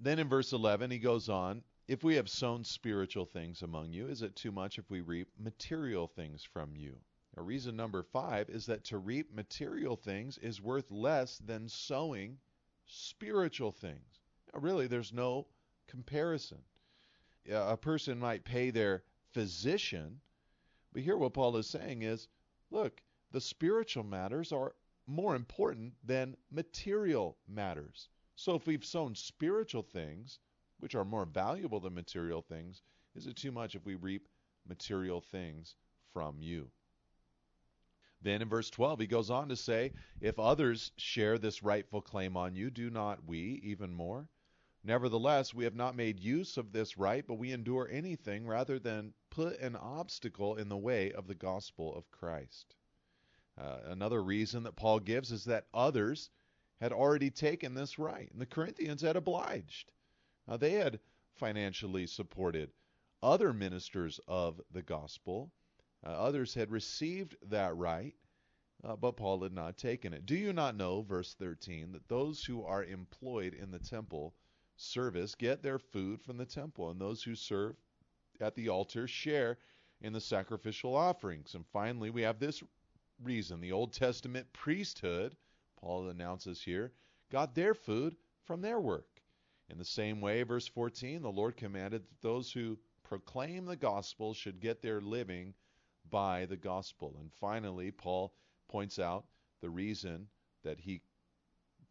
Then 0.00 0.18
in 0.18 0.28
verse 0.28 0.52
11, 0.52 0.90
he 0.90 0.98
goes 0.98 1.28
on 1.28 1.62
If 1.88 2.02
we 2.02 2.16
have 2.16 2.28
sown 2.28 2.64
spiritual 2.64 3.26
things 3.26 3.62
among 3.62 3.92
you, 3.92 4.08
is 4.08 4.22
it 4.22 4.34
too 4.34 4.50
much 4.50 4.76
if 4.76 4.90
we 4.90 5.00
reap 5.02 5.28
material 5.38 6.08
things 6.08 6.42
from 6.42 6.74
you? 6.74 6.98
Now, 7.36 7.44
reason 7.44 7.76
number 7.76 8.02
five 8.02 8.50
is 8.50 8.66
that 8.66 8.82
to 8.84 8.98
reap 8.98 9.32
material 9.32 9.94
things 9.94 10.36
is 10.38 10.60
worth 10.60 10.90
less 10.90 11.38
than 11.38 11.68
sowing 11.68 12.38
spiritual 12.86 13.70
things. 13.70 14.20
Now, 14.52 14.60
really, 14.60 14.88
there's 14.88 15.12
no 15.12 15.46
comparison. 15.86 16.58
A 17.48 17.76
person 17.76 18.18
might 18.18 18.44
pay 18.44 18.70
their 18.70 19.04
physician, 19.30 20.20
but 20.92 21.02
here 21.02 21.16
what 21.16 21.34
Paul 21.34 21.56
is 21.56 21.68
saying 21.68 22.02
is 22.02 22.26
look, 22.72 23.00
the 23.30 23.40
spiritual 23.40 24.02
matters 24.02 24.50
are 24.50 24.74
more 25.06 25.36
important 25.36 25.94
than 26.02 26.36
material 26.50 27.38
matters. 27.46 28.08
So 28.34 28.56
if 28.56 28.66
we've 28.66 28.84
sown 28.84 29.14
spiritual 29.14 29.82
things, 29.82 30.40
which 30.78 30.94
are 30.94 31.04
more 31.04 31.24
valuable 31.24 31.80
than 31.80 31.94
material 31.94 32.42
things, 32.42 32.82
is 33.14 33.26
it 33.26 33.36
too 33.36 33.52
much 33.52 33.74
if 33.74 33.84
we 33.84 33.94
reap 33.94 34.28
material 34.68 35.20
things 35.20 35.76
from 36.12 36.40
you? 36.40 36.70
Then 38.22 38.42
in 38.42 38.48
verse 38.48 38.70
12, 38.70 39.00
he 39.00 39.06
goes 39.06 39.30
on 39.30 39.48
to 39.50 39.56
say, 39.56 39.92
If 40.20 40.38
others 40.38 40.90
share 40.96 41.38
this 41.38 41.62
rightful 41.62 42.00
claim 42.00 42.36
on 42.36 42.56
you, 42.56 42.70
do 42.70 42.90
not 42.90 43.24
we 43.26 43.60
even 43.62 43.92
more? 43.92 44.28
Nevertheless, 44.82 45.52
we 45.52 45.64
have 45.64 45.74
not 45.74 45.96
made 45.96 46.20
use 46.20 46.56
of 46.56 46.72
this 46.72 46.96
right, 46.96 47.26
but 47.26 47.34
we 47.34 47.52
endure 47.52 47.88
anything 47.90 48.46
rather 48.46 48.78
than 48.78 49.14
put 49.30 49.58
an 49.58 49.76
obstacle 49.76 50.56
in 50.56 50.68
the 50.68 50.76
way 50.76 51.12
of 51.12 51.26
the 51.26 51.34
gospel 51.34 51.94
of 51.94 52.10
Christ. 52.10 52.76
Uh, 53.58 53.78
another 53.86 54.22
reason 54.22 54.62
that 54.62 54.76
Paul 54.76 55.00
gives 55.00 55.32
is 55.32 55.44
that 55.46 55.66
others 55.74 56.30
had 56.80 56.92
already 56.92 57.30
taken 57.30 57.74
this 57.74 57.98
right, 57.98 58.30
and 58.30 58.40
the 58.40 58.46
Corinthians 58.46 59.02
had 59.02 59.16
obliged. 59.16 59.92
Now, 60.46 60.56
they 60.56 60.72
had 60.72 61.00
financially 61.34 62.06
supported 62.06 62.72
other 63.22 63.52
ministers 63.52 64.20
of 64.28 64.60
the 64.70 64.82
gospel. 64.82 65.50
Uh, 66.04 66.10
others 66.10 66.54
had 66.54 66.70
received 66.70 67.36
that 67.48 67.76
right, 67.76 68.14
uh, 68.84 68.96
but 68.96 69.16
Paul 69.16 69.42
had 69.42 69.52
not 69.52 69.76
taken 69.76 70.12
it. 70.12 70.26
Do 70.26 70.36
you 70.36 70.52
not 70.52 70.76
know, 70.76 71.02
verse 71.02 71.34
13, 71.34 71.92
that 71.92 72.08
those 72.08 72.44
who 72.44 72.62
are 72.64 72.84
employed 72.84 73.54
in 73.54 73.70
the 73.70 73.78
temple 73.78 74.34
service 74.76 75.34
get 75.34 75.62
their 75.62 75.78
food 75.78 76.20
from 76.22 76.36
the 76.36 76.46
temple, 76.46 76.90
and 76.90 77.00
those 77.00 77.22
who 77.22 77.34
serve 77.34 77.76
at 78.40 78.54
the 78.54 78.68
altar 78.68 79.08
share 79.08 79.58
in 80.00 80.12
the 80.12 80.20
sacrificial 80.20 80.94
offerings? 80.94 81.54
And 81.54 81.66
finally, 81.66 82.10
we 82.10 82.22
have 82.22 82.38
this 82.38 82.62
reason 83.22 83.60
the 83.60 83.72
Old 83.72 83.92
Testament 83.92 84.52
priesthood 84.52 85.36
Paul 85.76 86.08
announces 86.08 86.62
here, 86.62 86.92
got 87.30 87.54
their 87.54 87.74
food 87.74 88.16
from 88.44 88.60
their 88.60 88.80
work. 88.80 89.15
In 89.68 89.78
the 89.78 89.84
same 89.84 90.20
way, 90.20 90.42
verse 90.42 90.66
14, 90.68 91.22
the 91.22 91.30
Lord 91.30 91.56
commanded 91.56 92.02
that 92.02 92.22
those 92.22 92.52
who 92.52 92.78
proclaim 93.02 93.64
the 93.64 93.76
gospel 93.76 94.32
should 94.32 94.60
get 94.60 94.80
their 94.82 95.00
living 95.00 95.54
by 96.10 96.46
the 96.46 96.56
gospel. 96.56 97.16
And 97.20 97.32
finally, 97.32 97.90
Paul 97.90 98.32
points 98.68 98.98
out 98.98 99.24
the 99.60 99.70
reason 99.70 100.28
that 100.62 100.78
he 100.78 101.00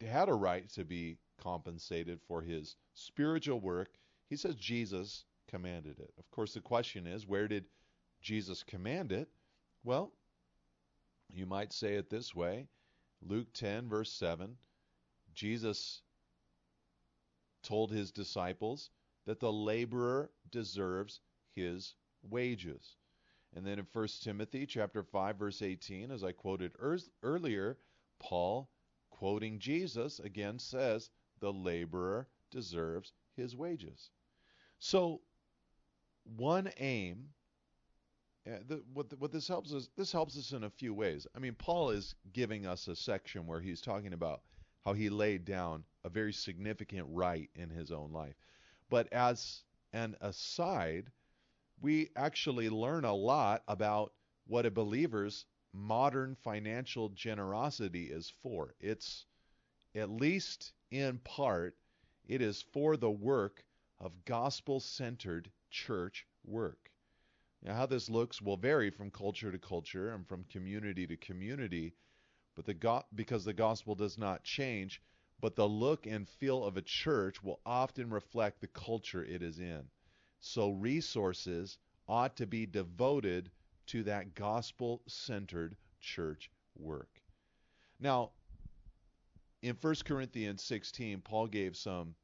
had 0.02 0.30
a 0.30 0.34
right 0.34 0.70
to 0.70 0.86
be 0.86 1.18
compensated 1.38 2.22
for 2.22 2.42
his 2.42 2.76
spiritual 2.94 3.60
work. 3.60 3.90
He 4.30 4.36
says 4.36 4.56
Jesus 4.56 5.26
commanded 5.48 6.00
it. 6.00 6.14
Of 6.18 6.30
course, 6.32 6.54
the 6.54 6.62
question 6.62 7.08
is 7.08 7.28
where 7.28 7.48
did 7.48 7.66
Jesus 8.22 8.64
command 8.64 9.12
it? 9.12 9.30
Well, 9.84 10.12
you 11.30 11.46
might 11.46 11.74
say 11.74 11.96
it 11.96 12.10
this 12.10 12.36
way 12.36 12.68
Luke 13.22 13.52
10, 13.54 13.90
verse 13.90 14.12
7, 14.12 14.56
Jesus 15.34 16.02
told 17.66 17.92
his 17.92 18.12
disciples 18.12 18.92
that 19.26 19.40
the 19.40 19.52
laborer 19.52 20.32
deserves 20.52 21.20
his 21.56 21.96
wages. 22.22 22.96
And 23.54 23.66
then 23.66 23.80
in 23.80 23.88
1 23.92 24.08
Timothy 24.22 24.66
chapter 24.66 25.04
5 25.04 25.38
verse 25.38 25.62
18 25.62 26.12
as 26.12 26.24
I 26.24 26.32
quoted 26.32 26.74
er- 26.80 27.00
earlier, 27.24 27.78
Paul 28.20 28.70
quoting 29.10 29.60
Jesus 29.60 30.20
again 30.20 30.60
says 30.60 31.10
the 31.40 31.52
laborer 31.52 32.28
deserves 32.52 33.14
his 33.36 33.56
wages. 33.56 34.12
So, 34.80 35.22
one 36.24 36.72
aim. 36.78 37.30
Uh, 38.48 38.60
the, 38.68 38.84
what, 38.94 39.10
the, 39.10 39.16
what 39.16 39.32
this 39.32 39.48
helps 39.48 39.74
us 39.74 39.90
this 39.98 40.12
helps 40.12 40.38
us 40.38 40.52
in 40.52 40.64
a 40.64 40.70
few 40.70 40.94
ways. 40.94 41.26
I 41.36 41.40
mean, 41.40 41.56
Paul 41.56 41.90
is 41.90 42.14
giving 42.32 42.68
us 42.68 42.88
a 42.88 42.96
section 42.96 43.48
where 43.48 43.60
he's 43.60 43.82
talking 43.82 44.14
about 44.14 44.42
how 44.86 44.94
he 44.94 45.10
laid 45.10 45.46
down 45.46 45.84
a 46.04 46.10
very 46.10 46.32
significant 46.32 47.08
right 47.10 47.50
in 47.56 47.70
his 47.70 47.92
own 47.92 48.12
life. 48.12 48.36
But 48.90 49.12
as 49.12 49.64
an 49.94 50.16
aside, 50.22 51.12
we 51.82 52.10
actually 52.16 52.70
learn 52.70 53.04
a 53.04 53.14
lot 53.14 53.64
about 53.68 54.14
what 54.46 54.66
a 54.66 54.72
believer's 54.72 55.46
modern 55.74 56.36
financial 56.36 57.10
generosity 57.10 58.06
is 58.06 58.32
for. 58.42 58.76
It's 58.80 59.26
at 59.96 60.10
least 60.10 60.74
in 60.92 61.18
part, 61.20 61.76
it 62.28 62.42
is 62.42 62.62
for 62.62 62.96
the 62.96 63.12
work 63.12 63.66
of 64.00 64.26
gospel 64.26 64.80
centered 64.80 65.50
church 65.70 66.28
work. 66.46 66.92
Now, 67.64 67.74
how 67.74 67.86
this 67.88 68.10
looks 68.10 68.42
will 68.42 68.58
vary 68.58 68.92
from 68.92 69.10
culture 69.10 69.52
to 69.52 69.58
culture 69.58 70.14
and 70.14 70.28
from 70.28 70.44
community 70.44 71.08
to 71.08 71.18
community, 71.18 71.94
but 72.56 72.66
the 72.66 72.74
go- 72.74 73.06
because 73.14 73.46
the 73.46 73.54
gospel 73.54 73.96
does 73.96 74.18
not 74.18 74.44
change, 74.44 75.02
but 75.40 75.56
the 75.56 75.68
look 75.68 76.08
and 76.08 76.28
feel 76.28 76.64
of 76.64 76.78
a 76.78 76.82
church 76.82 77.44
will 77.44 77.60
often 77.66 78.10
reflect 78.10 78.62
the 78.62 78.68
culture 78.68 79.24
it 79.24 79.44
is 79.44 79.60
in. 79.60 79.90
So 80.40 80.72
resources 80.72 81.78
ought 82.08 82.36
to 82.38 82.48
be 82.48 82.66
devoted 82.66 83.52
to 83.88 84.04
that 84.04 84.34
gospel 84.36 85.02
centered 85.08 85.76
church 86.00 86.50
work. 86.76 87.22
Now, 88.00 88.32
in 89.62 89.76
1 89.76 89.96
Corinthians 90.06 90.64
16, 90.64 91.22
Paul 91.22 91.48
gave 91.48 91.76
some 91.76 92.16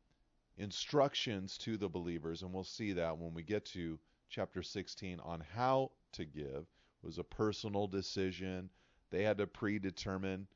instructions 0.58 1.58
to 1.60 1.78
the 1.78 1.90
believers, 1.90 2.44
and 2.44 2.54
we'll 2.54 2.64
see 2.64 2.94
that 2.94 3.18
when 3.18 3.34
we 3.34 3.44
get 3.44 3.66
to 3.66 4.00
chapter 4.30 4.62
16 4.62 5.20
on 5.20 5.42
how 5.54 5.92
to 6.14 6.26
give. 6.26 6.66
It 7.04 7.06
was 7.06 7.18
a 7.18 7.24
personal 7.24 7.88
decision. 7.88 8.70
They 9.12 9.24
had 9.24 9.38
to 9.38 9.48
predetermine, 9.48 10.48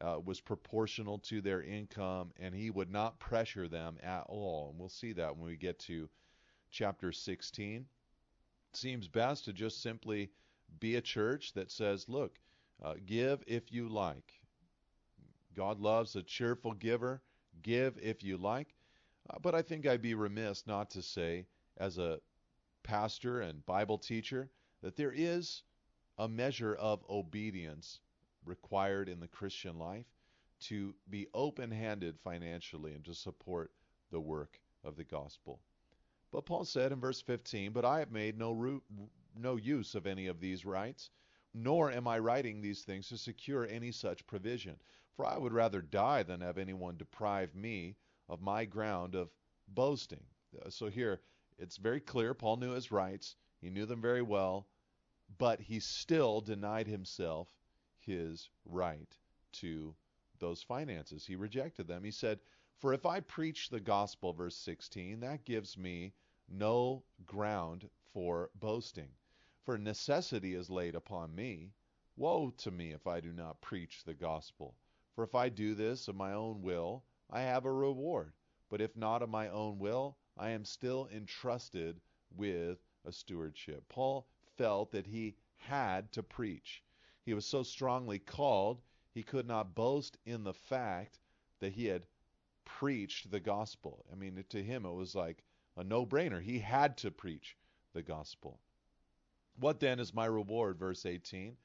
uh, 0.00 0.18
was 0.24 0.40
proportional 0.40 1.18
to 1.18 1.40
their 1.40 1.62
income, 1.62 2.32
and 2.40 2.54
he 2.54 2.70
would 2.70 2.90
not 2.90 3.18
pressure 3.20 3.68
them 3.68 3.98
at 4.02 4.24
all. 4.28 4.70
And 4.70 4.78
we'll 4.78 4.88
see 4.88 5.12
that 5.12 5.36
when 5.36 5.46
we 5.46 5.56
get 5.56 5.78
to 5.80 6.08
chapter 6.70 7.12
16. 7.12 7.86
It 8.72 8.76
seems 8.76 9.08
best 9.08 9.44
to 9.44 9.52
just 9.52 9.82
simply 9.82 10.30
be 10.80 10.96
a 10.96 11.00
church 11.00 11.52
that 11.54 11.70
says, 11.70 12.08
look, 12.08 12.38
uh, 12.82 12.94
give 13.06 13.42
if 13.46 13.72
you 13.72 13.88
like. 13.88 14.34
God 15.54 15.80
loves 15.80 16.14
a 16.16 16.22
cheerful 16.22 16.72
giver. 16.72 17.22
Give 17.62 17.98
if 18.00 18.22
you 18.22 18.36
like. 18.36 18.74
Uh, 19.28 19.38
but 19.42 19.54
I 19.54 19.62
think 19.62 19.86
I'd 19.86 20.02
be 20.02 20.14
remiss 20.14 20.66
not 20.66 20.90
to 20.90 21.02
say, 21.02 21.46
as 21.78 21.98
a 21.98 22.20
pastor 22.82 23.40
and 23.40 23.64
Bible 23.66 23.98
teacher 23.98 24.50
that 24.82 24.96
there 24.96 25.12
is 25.14 25.62
a 26.18 26.28
measure 26.28 26.74
of 26.74 27.04
obedience 27.08 28.00
required 28.44 29.08
in 29.08 29.20
the 29.20 29.28
Christian 29.28 29.78
life 29.78 30.06
to 30.60 30.94
be 31.08 31.28
open 31.32 31.70
handed 31.70 32.18
financially 32.18 32.92
and 32.92 33.04
to 33.04 33.14
support 33.14 33.70
the 34.10 34.20
work 34.20 34.60
of 34.82 34.96
the 34.96 35.04
gospel. 35.04 35.60
But 36.32 36.44
Paul 36.44 36.64
said 36.64 36.92
in 36.92 37.00
verse 37.00 37.20
15, 37.20 37.72
But 37.72 37.84
I 37.84 38.00
have 38.00 38.10
made 38.10 38.36
no, 38.36 38.52
root, 38.52 38.82
no 39.36 39.56
use 39.56 39.94
of 39.94 40.06
any 40.06 40.26
of 40.26 40.40
these 40.40 40.64
rights, 40.64 41.10
nor 41.54 41.90
am 41.90 42.08
I 42.08 42.18
writing 42.18 42.60
these 42.60 42.82
things 42.82 43.08
to 43.08 43.18
secure 43.18 43.66
any 43.66 43.92
such 43.92 44.26
provision. 44.26 44.76
For 45.14 45.26
I 45.26 45.38
would 45.38 45.52
rather 45.52 45.80
die 45.80 46.22
than 46.22 46.40
have 46.40 46.58
anyone 46.58 46.96
deprive 46.96 47.54
me 47.54 47.96
of 48.28 48.40
my 48.40 48.64
ground 48.64 49.14
of 49.14 49.30
boasting. 49.68 50.24
Uh, 50.64 50.70
so 50.70 50.88
here, 50.88 51.20
it's 51.58 51.76
very 51.76 52.00
clear 52.00 52.34
Paul 52.34 52.56
knew 52.56 52.72
his 52.72 52.92
rights, 52.92 53.36
he 53.60 53.70
knew 53.70 53.86
them 53.86 54.00
very 54.00 54.22
well, 54.22 54.66
but 55.36 55.60
he 55.60 55.78
still 55.78 56.40
denied 56.40 56.86
himself 56.86 57.48
his 57.98 58.48
right 58.64 59.18
to 59.52 59.94
those 60.38 60.62
finances. 60.62 61.26
He 61.26 61.36
rejected 61.36 61.86
them. 61.86 62.04
He 62.04 62.10
said, 62.10 62.40
For 62.78 62.94
if 62.94 63.04
I 63.04 63.20
preach 63.20 63.68
the 63.68 63.80
gospel, 63.80 64.32
verse 64.32 64.56
16, 64.56 65.20
that 65.20 65.44
gives 65.44 65.76
me 65.76 66.14
no 66.48 67.04
ground 67.26 67.90
for 68.12 68.50
boasting. 68.54 69.10
For 69.64 69.76
necessity 69.76 70.54
is 70.54 70.70
laid 70.70 70.94
upon 70.94 71.34
me. 71.34 71.72
Woe 72.16 72.50
to 72.58 72.70
me 72.70 72.92
if 72.92 73.06
I 73.06 73.20
do 73.20 73.32
not 73.32 73.60
preach 73.60 74.02
the 74.04 74.14
gospel. 74.14 74.74
For 75.14 75.24
if 75.24 75.34
I 75.34 75.48
do 75.48 75.74
this 75.74 76.08
of 76.08 76.16
my 76.16 76.32
own 76.32 76.62
will, 76.62 77.04
I 77.30 77.42
have 77.42 77.64
a 77.64 77.72
reward. 77.72 78.32
But 78.70 78.80
if 78.80 78.96
not 78.96 79.22
of 79.22 79.28
my 79.28 79.48
own 79.48 79.78
will, 79.78 80.16
I 80.36 80.50
am 80.50 80.64
still 80.64 81.08
entrusted 81.12 82.00
with 82.30 82.78
a 83.04 83.12
stewardship. 83.12 83.84
Paul 83.88 84.26
felt 84.58 84.90
that 84.92 85.06
he 85.06 85.36
had 85.56 86.12
to 86.12 86.22
preach. 86.22 86.82
He 87.24 87.32
was 87.32 87.46
so 87.46 87.62
strongly 87.62 88.18
called, 88.18 88.82
he 89.14 89.22
could 89.22 89.46
not 89.46 89.74
boast 89.74 90.18
in 90.26 90.44
the 90.44 90.52
fact 90.52 91.18
that 91.60 91.72
he 91.72 91.86
had 91.86 92.04
preached 92.64 93.30
the 93.30 93.40
gospel. 93.40 94.04
I 94.12 94.14
mean, 94.14 94.44
to 94.50 94.62
him, 94.62 94.84
it 94.84 94.92
was 94.92 95.14
like 95.14 95.42
a 95.76 95.84
no 95.84 96.04
brainer. 96.04 96.42
He 96.42 96.58
had 96.58 96.98
to 96.98 97.10
preach 97.10 97.56
the 97.94 98.02
gospel. 98.02 98.60
What 99.58 99.80
then 99.80 99.98
is 99.98 100.12
my 100.12 100.26
reward? 100.26 100.78
Verse 100.78 101.06
18 101.06 101.56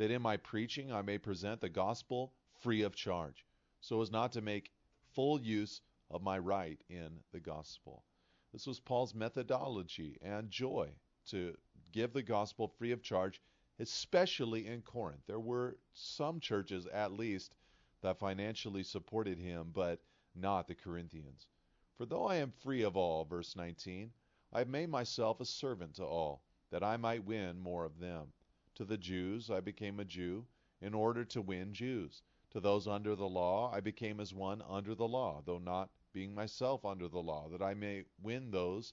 that 0.00 0.10
in 0.10 0.22
my 0.22 0.38
preaching 0.38 0.90
I 0.90 1.02
may 1.02 1.18
present 1.18 1.60
the 1.60 1.68
gospel 1.68 2.32
free 2.60 2.80
of 2.80 2.96
charge, 2.96 3.44
so 3.82 4.00
as 4.00 4.10
not 4.10 4.32
to 4.32 4.40
make 4.40 4.72
full 5.12 5.38
use 5.38 5.82
of 6.10 6.22
my 6.22 6.38
right 6.38 6.80
in 6.88 7.20
the 7.32 7.40
gospel. 7.40 8.02
This 8.50 8.66
was 8.66 8.80
Paul's 8.80 9.14
methodology 9.14 10.16
and 10.22 10.50
joy 10.50 10.88
to 11.26 11.54
give 11.92 12.12
the 12.12 12.22
gospel 12.22 12.68
free 12.68 12.92
of 12.92 13.02
charge, 13.02 13.40
especially 13.78 14.66
in 14.66 14.82
Corinth. 14.82 15.22
There 15.26 15.40
were 15.40 15.78
some 15.92 16.40
churches, 16.40 16.86
at 16.86 17.12
least, 17.12 17.54
that 18.02 18.18
financially 18.18 18.82
supported 18.82 19.38
him, 19.38 19.70
but 19.72 20.00
not 20.34 20.68
the 20.68 20.74
Corinthians. 20.74 21.46
For 21.96 22.06
though 22.06 22.26
I 22.26 22.36
am 22.36 22.50
free 22.50 22.82
of 22.82 22.96
all, 22.96 23.24
verse 23.24 23.56
19, 23.56 24.12
I 24.52 24.58
have 24.60 24.68
made 24.68 24.88
myself 24.88 25.40
a 25.40 25.44
servant 25.44 25.94
to 25.96 26.04
all, 26.04 26.42
that 26.70 26.82
I 26.82 26.96
might 26.96 27.24
win 27.24 27.58
more 27.58 27.84
of 27.84 27.98
them. 27.98 28.32
To 28.76 28.84
the 28.84 28.98
Jews 28.98 29.50
I 29.50 29.60
became 29.60 30.00
a 30.00 30.04
Jew, 30.04 30.46
in 30.80 30.94
order 30.94 31.24
to 31.26 31.42
win 31.42 31.74
Jews. 31.74 32.22
To 32.50 32.60
those 32.60 32.88
under 32.88 33.14
the 33.14 33.28
law 33.28 33.70
I 33.72 33.80
became 33.80 34.18
as 34.18 34.32
one 34.32 34.62
under 34.62 34.94
the 34.94 35.06
law, 35.06 35.42
though 35.44 35.58
not 35.58 35.90
being 36.12 36.34
myself 36.34 36.84
under 36.84 37.06
the 37.06 37.22
law, 37.22 37.48
that 37.48 37.62
I 37.62 37.74
may 37.74 38.04
win 38.22 38.50
those 38.50 38.92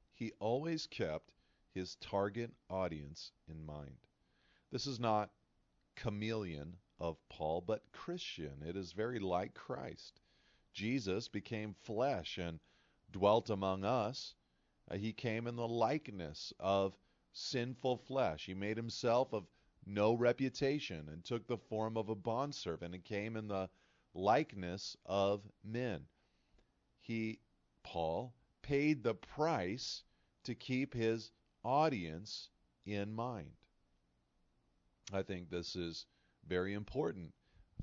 He 0.21 0.33
always 0.39 0.85
kept 0.85 1.31
his 1.73 1.95
target 1.95 2.51
audience 2.69 3.31
in 3.49 3.65
mind. 3.65 3.97
This 4.71 4.85
is 4.85 4.99
not 4.99 5.31
chameleon 5.95 6.77
of 6.99 7.17
Paul, 7.27 7.61
but 7.61 7.91
Christian. 7.91 8.61
It 8.63 8.75
is 8.75 8.91
very 8.91 9.17
like 9.17 9.55
Christ. 9.55 10.21
Jesus 10.73 11.27
became 11.27 11.73
flesh 11.73 12.37
and 12.37 12.59
dwelt 13.11 13.49
among 13.49 13.83
us. 13.83 14.35
Uh, 14.91 14.97
he 14.97 15.11
came 15.11 15.47
in 15.47 15.55
the 15.55 15.67
likeness 15.67 16.53
of 16.59 16.95
sinful 17.33 17.97
flesh. 17.97 18.45
He 18.45 18.53
made 18.53 18.77
himself 18.77 19.33
of 19.33 19.47
no 19.87 20.13
reputation 20.13 21.09
and 21.09 21.25
took 21.25 21.47
the 21.47 21.57
form 21.57 21.97
of 21.97 22.09
a 22.09 22.15
bondservant 22.15 22.93
and 22.93 23.03
came 23.03 23.35
in 23.35 23.47
the 23.47 23.71
likeness 24.13 24.95
of 25.03 25.41
men. 25.63 26.05
He, 26.99 27.39
Paul, 27.81 28.35
paid 28.61 29.01
the 29.01 29.15
price 29.15 30.03
to 30.43 30.55
keep 30.55 30.93
his 30.93 31.31
audience 31.63 32.49
in 32.85 33.13
mind. 33.13 33.51
I 35.13 35.21
think 35.21 35.49
this 35.49 35.75
is 35.75 36.05
very 36.47 36.73
important 36.73 37.33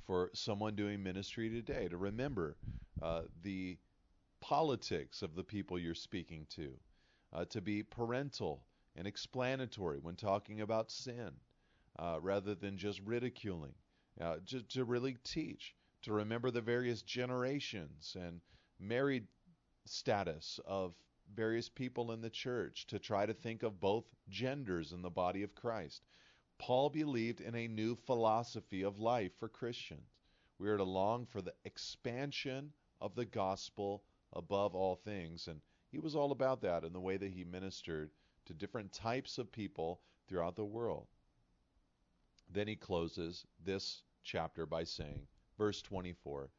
for 0.07 0.31
someone 0.33 0.75
doing 0.75 1.03
ministry 1.03 1.49
today 1.49 1.89
to 1.89 1.97
remember 1.97 2.57
uh, 3.03 3.23
the 3.43 3.79
politics 4.41 5.23
of 5.23 5.35
the 5.35 5.45
people 5.45 5.79
you're 5.79 5.95
speaking 5.95 6.47
to, 6.51 6.73
uh, 7.33 7.45
to 7.47 7.61
be 7.61 7.83
parental 7.83 8.63
and 8.97 9.07
explanatory 9.07 9.99
when 9.99 10.17
talking 10.17 10.61
about 10.61 10.91
sin, 10.91 11.31
uh, 11.99 12.19
rather 12.21 12.55
than 12.55 12.77
just 12.77 13.01
ridiculing, 13.05 13.75
uh, 14.21 14.37
to, 14.47 14.63
to 14.63 14.85
really 14.85 15.17
teach 15.25 15.75
to 16.03 16.13
remember 16.13 16.51
the 16.51 16.61
various 16.61 17.03
generations 17.03 18.17
and 18.19 18.41
married 18.79 19.27
status 19.85 20.61
of 20.67 20.95
various 21.35 21.69
people 21.69 22.13
in 22.13 22.21
the 22.21 22.31
church 22.31 22.87
to 22.89 22.99
try 22.99 23.27
to 23.27 23.35
think 23.35 23.63
of 23.63 23.81
both 23.81 24.05
genders 24.29 24.93
in 24.93 25.03
the 25.03 25.11
body 25.11 25.43
of 25.43 25.55
Christ. 25.55 26.03
Paul 26.59 26.91
believed 26.91 27.41
in 27.41 27.55
a 27.55 27.69
new 27.69 27.95
philosophy 27.95 28.83
of 28.83 28.99
life 28.99 29.33
for 29.39 29.49
Christians. 29.49 30.11
We 30.59 30.69
are 30.69 30.77
to 30.77 30.85
long 30.85 31.27
for 31.27 31.41
the 31.41 31.55
expansion 31.65 32.73
of 33.01 33.15
the 33.15 33.25
gospel 33.25 34.03
above 34.33 34.75
all 34.75 34.97
things. 34.97 35.47
And 35.47 35.61
he 35.91 35.99
was 35.99 36.17
all 36.17 36.33
about 36.33 36.61
that 36.63 36.85
in 36.85 36.93
the 36.93 37.01
way 37.01 37.17
that 37.17 37.31
he 37.31 37.45
ministered 37.45 38.11
to 38.47 38.55
different 38.55 38.93
types 38.93 39.39
of 39.39 39.53
people 39.53 40.01
throughout 40.27 40.57
the 40.57 40.65
world. 40.65 41.07
Then 42.51 42.67
he 42.67 42.77
closes 42.77 43.47
this 43.65 44.03
chapter 44.25 44.67
by 44.67 44.85
saying, 44.85 45.27
verse 45.57 45.83
24, 45.83 46.51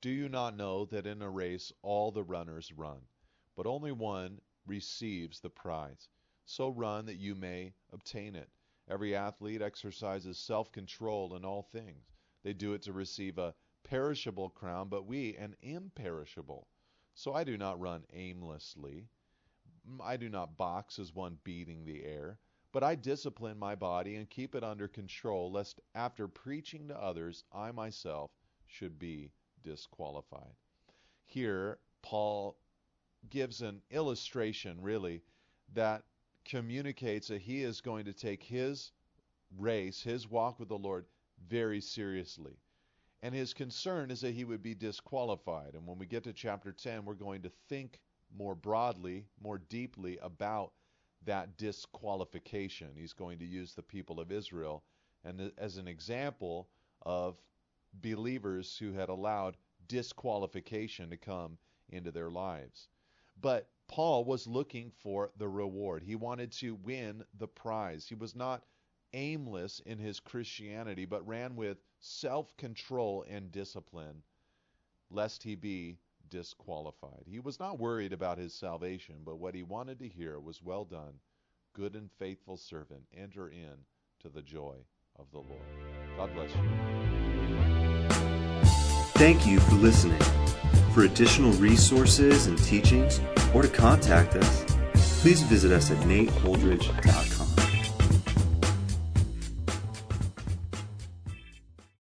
Do 0.00 0.10
you 0.10 0.28
not 0.28 0.56
know 0.56 0.84
that 0.86 1.06
in 1.06 1.22
a 1.22 1.30
race 1.30 1.72
all 1.82 2.10
the 2.10 2.22
runners 2.22 2.72
run, 2.72 3.00
but 3.58 3.66
only 3.66 3.90
one 3.90 4.40
receives 4.68 5.40
the 5.40 5.50
prize? 5.50 6.08
So 6.46 6.68
run 6.68 7.06
that 7.06 7.16
you 7.16 7.34
may 7.34 7.74
obtain 7.92 8.36
it. 8.36 8.48
Every 8.88 9.16
athlete 9.16 9.62
exercises 9.62 10.38
self 10.38 10.70
control 10.70 11.34
in 11.34 11.44
all 11.44 11.62
things. 11.62 12.06
They 12.44 12.52
do 12.52 12.74
it 12.74 12.82
to 12.82 12.92
receive 12.92 13.36
a 13.36 13.56
perishable 13.82 14.50
crown, 14.50 14.88
but 14.88 15.06
we 15.06 15.34
an 15.34 15.56
imperishable. 15.60 16.68
So 17.14 17.34
I 17.34 17.42
do 17.42 17.58
not 17.58 17.80
run 17.80 18.04
aimlessly. 18.12 19.08
I 20.00 20.16
do 20.16 20.28
not 20.28 20.56
box 20.56 21.00
as 21.00 21.12
one 21.12 21.38
beating 21.42 21.84
the 21.84 22.04
air, 22.04 22.38
but 22.70 22.84
I 22.84 22.94
discipline 22.94 23.58
my 23.58 23.74
body 23.74 24.14
and 24.14 24.30
keep 24.30 24.54
it 24.54 24.62
under 24.62 24.86
control, 24.86 25.50
lest 25.50 25.80
after 25.96 26.28
preaching 26.28 26.86
to 26.88 27.02
others, 27.02 27.42
I 27.52 27.72
myself 27.72 28.30
should 28.68 29.00
be 29.00 29.32
disqualified. 29.64 30.54
Here, 31.26 31.80
Paul 32.02 32.56
gives 33.30 33.62
an 33.62 33.80
illustration, 33.90 34.78
really, 34.80 35.22
that 35.74 36.02
communicates 36.44 37.28
that 37.28 37.42
he 37.42 37.62
is 37.62 37.80
going 37.80 38.04
to 38.06 38.12
take 38.12 38.42
his 38.42 38.92
race, 39.58 40.02
his 40.02 40.30
walk 40.30 40.58
with 40.58 40.68
the 40.68 40.78
Lord, 40.78 41.04
very 41.48 41.80
seriously. 41.80 42.56
And 43.22 43.34
his 43.34 43.52
concern 43.52 44.10
is 44.10 44.20
that 44.20 44.34
he 44.34 44.44
would 44.44 44.62
be 44.62 44.74
disqualified. 44.74 45.74
And 45.74 45.86
when 45.86 45.98
we 45.98 46.06
get 46.06 46.24
to 46.24 46.32
chapter 46.32 46.72
10, 46.72 47.04
we're 47.04 47.14
going 47.14 47.42
to 47.42 47.52
think 47.68 47.98
more 48.36 48.54
broadly, 48.54 49.26
more 49.40 49.58
deeply 49.58 50.18
about 50.22 50.72
that 51.24 51.56
disqualification. 51.56 52.88
He's 52.94 53.12
going 53.12 53.38
to 53.40 53.44
use 53.44 53.74
the 53.74 53.82
people 53.82 54.20
of 54.20 54.30
Israel 54.30 54.84
and 55.24 55.50
as 55.58 55.76
an 55.76 55.88
example 55.88 56.68
of 57.02 57.36
believers 57.94 58.76
who 58.78 58.92
had 58.92 59.08
allowed 59.08 59.56
disqualification 59.88 61.10
to 61.10 61.16
come 61.16 61.58
into 61.90 62.10
their 62.10 62.30
lives. 62.30 62.88
But 63.40 63.68
Paul 63.88 64.24
was 64.24 64.46
looking 64.46 64.90
for 64.90 65.30
the 65.38 65.48
reward. 65.48 66.02
He 66.02 66.14
wanted 66.14 66.52
to 66.52 66.74
win 66.74 67.24
the 67.38 67.48
prize. 67.48 68.06
He 68.06 68.14
was 68.14 68.34
not 68.36 68.64
aimless 69.14 69.80
in 69.86 69.98
his 69.98 70.20
Christianity, 70.20 71.06
but 71.06 71.26
ran 71.26 71.56
with 71.56 71.78
self 72.00 72.56
control 72.56 73.24
and 73.28 73.50
discipline, 73.50 74.22
lest 75.10 75.42
he 75.42 75.54
be 75.54 75.98
disqualified. 76.28 77.24
He 77.26 77.40
was 77.40 77.58
not 77.58 77.78
worried 77.78 78.12
about 78.12 78.38
his 78.38 78.52
salvation, 78.52 79.16
but 79.24 79.38
what 79.38 79.54
he 79.54 79.62
wanted 79.62 79.98
to 80.00 80.08
hear 80.08 80.38
was, 80.38 80.62
Well 80.62 80.84
done, 80.84 81.14
good 81.72 81.94
and 81.94 82.10
faithful 82.18 82.56
servant. 82.56 83.02
Enter 83.16 83.48
in 83.48 83.84
to 84.20 84.28
the 84.28 84.42
joy 84.42 84.76
of 85.18 85.30
the 85.30 85.38
Lord. 85.38 85.62
God 86.16 86.34
bless 86.34 86.50
you. 86.54 86.60
Thank 89.14 89.46
you 89.46 89.58
for 89.60 89.74
listening. 89.76 90.20
For 90.98 91.04
additional 91.04 91.52
resources 91.52 92.48
and 92.48 92.58
teachings, 92.58 93.20
or 93.54 93.62
to 93.62 93.68
contact 93.68 94.34
us, 94.34 94.64
please 95.20 95.42
visit 95.42 95.70
us 95.70 95.92
at 95.92 95.98
nateholdridge.com. 95.98 97.37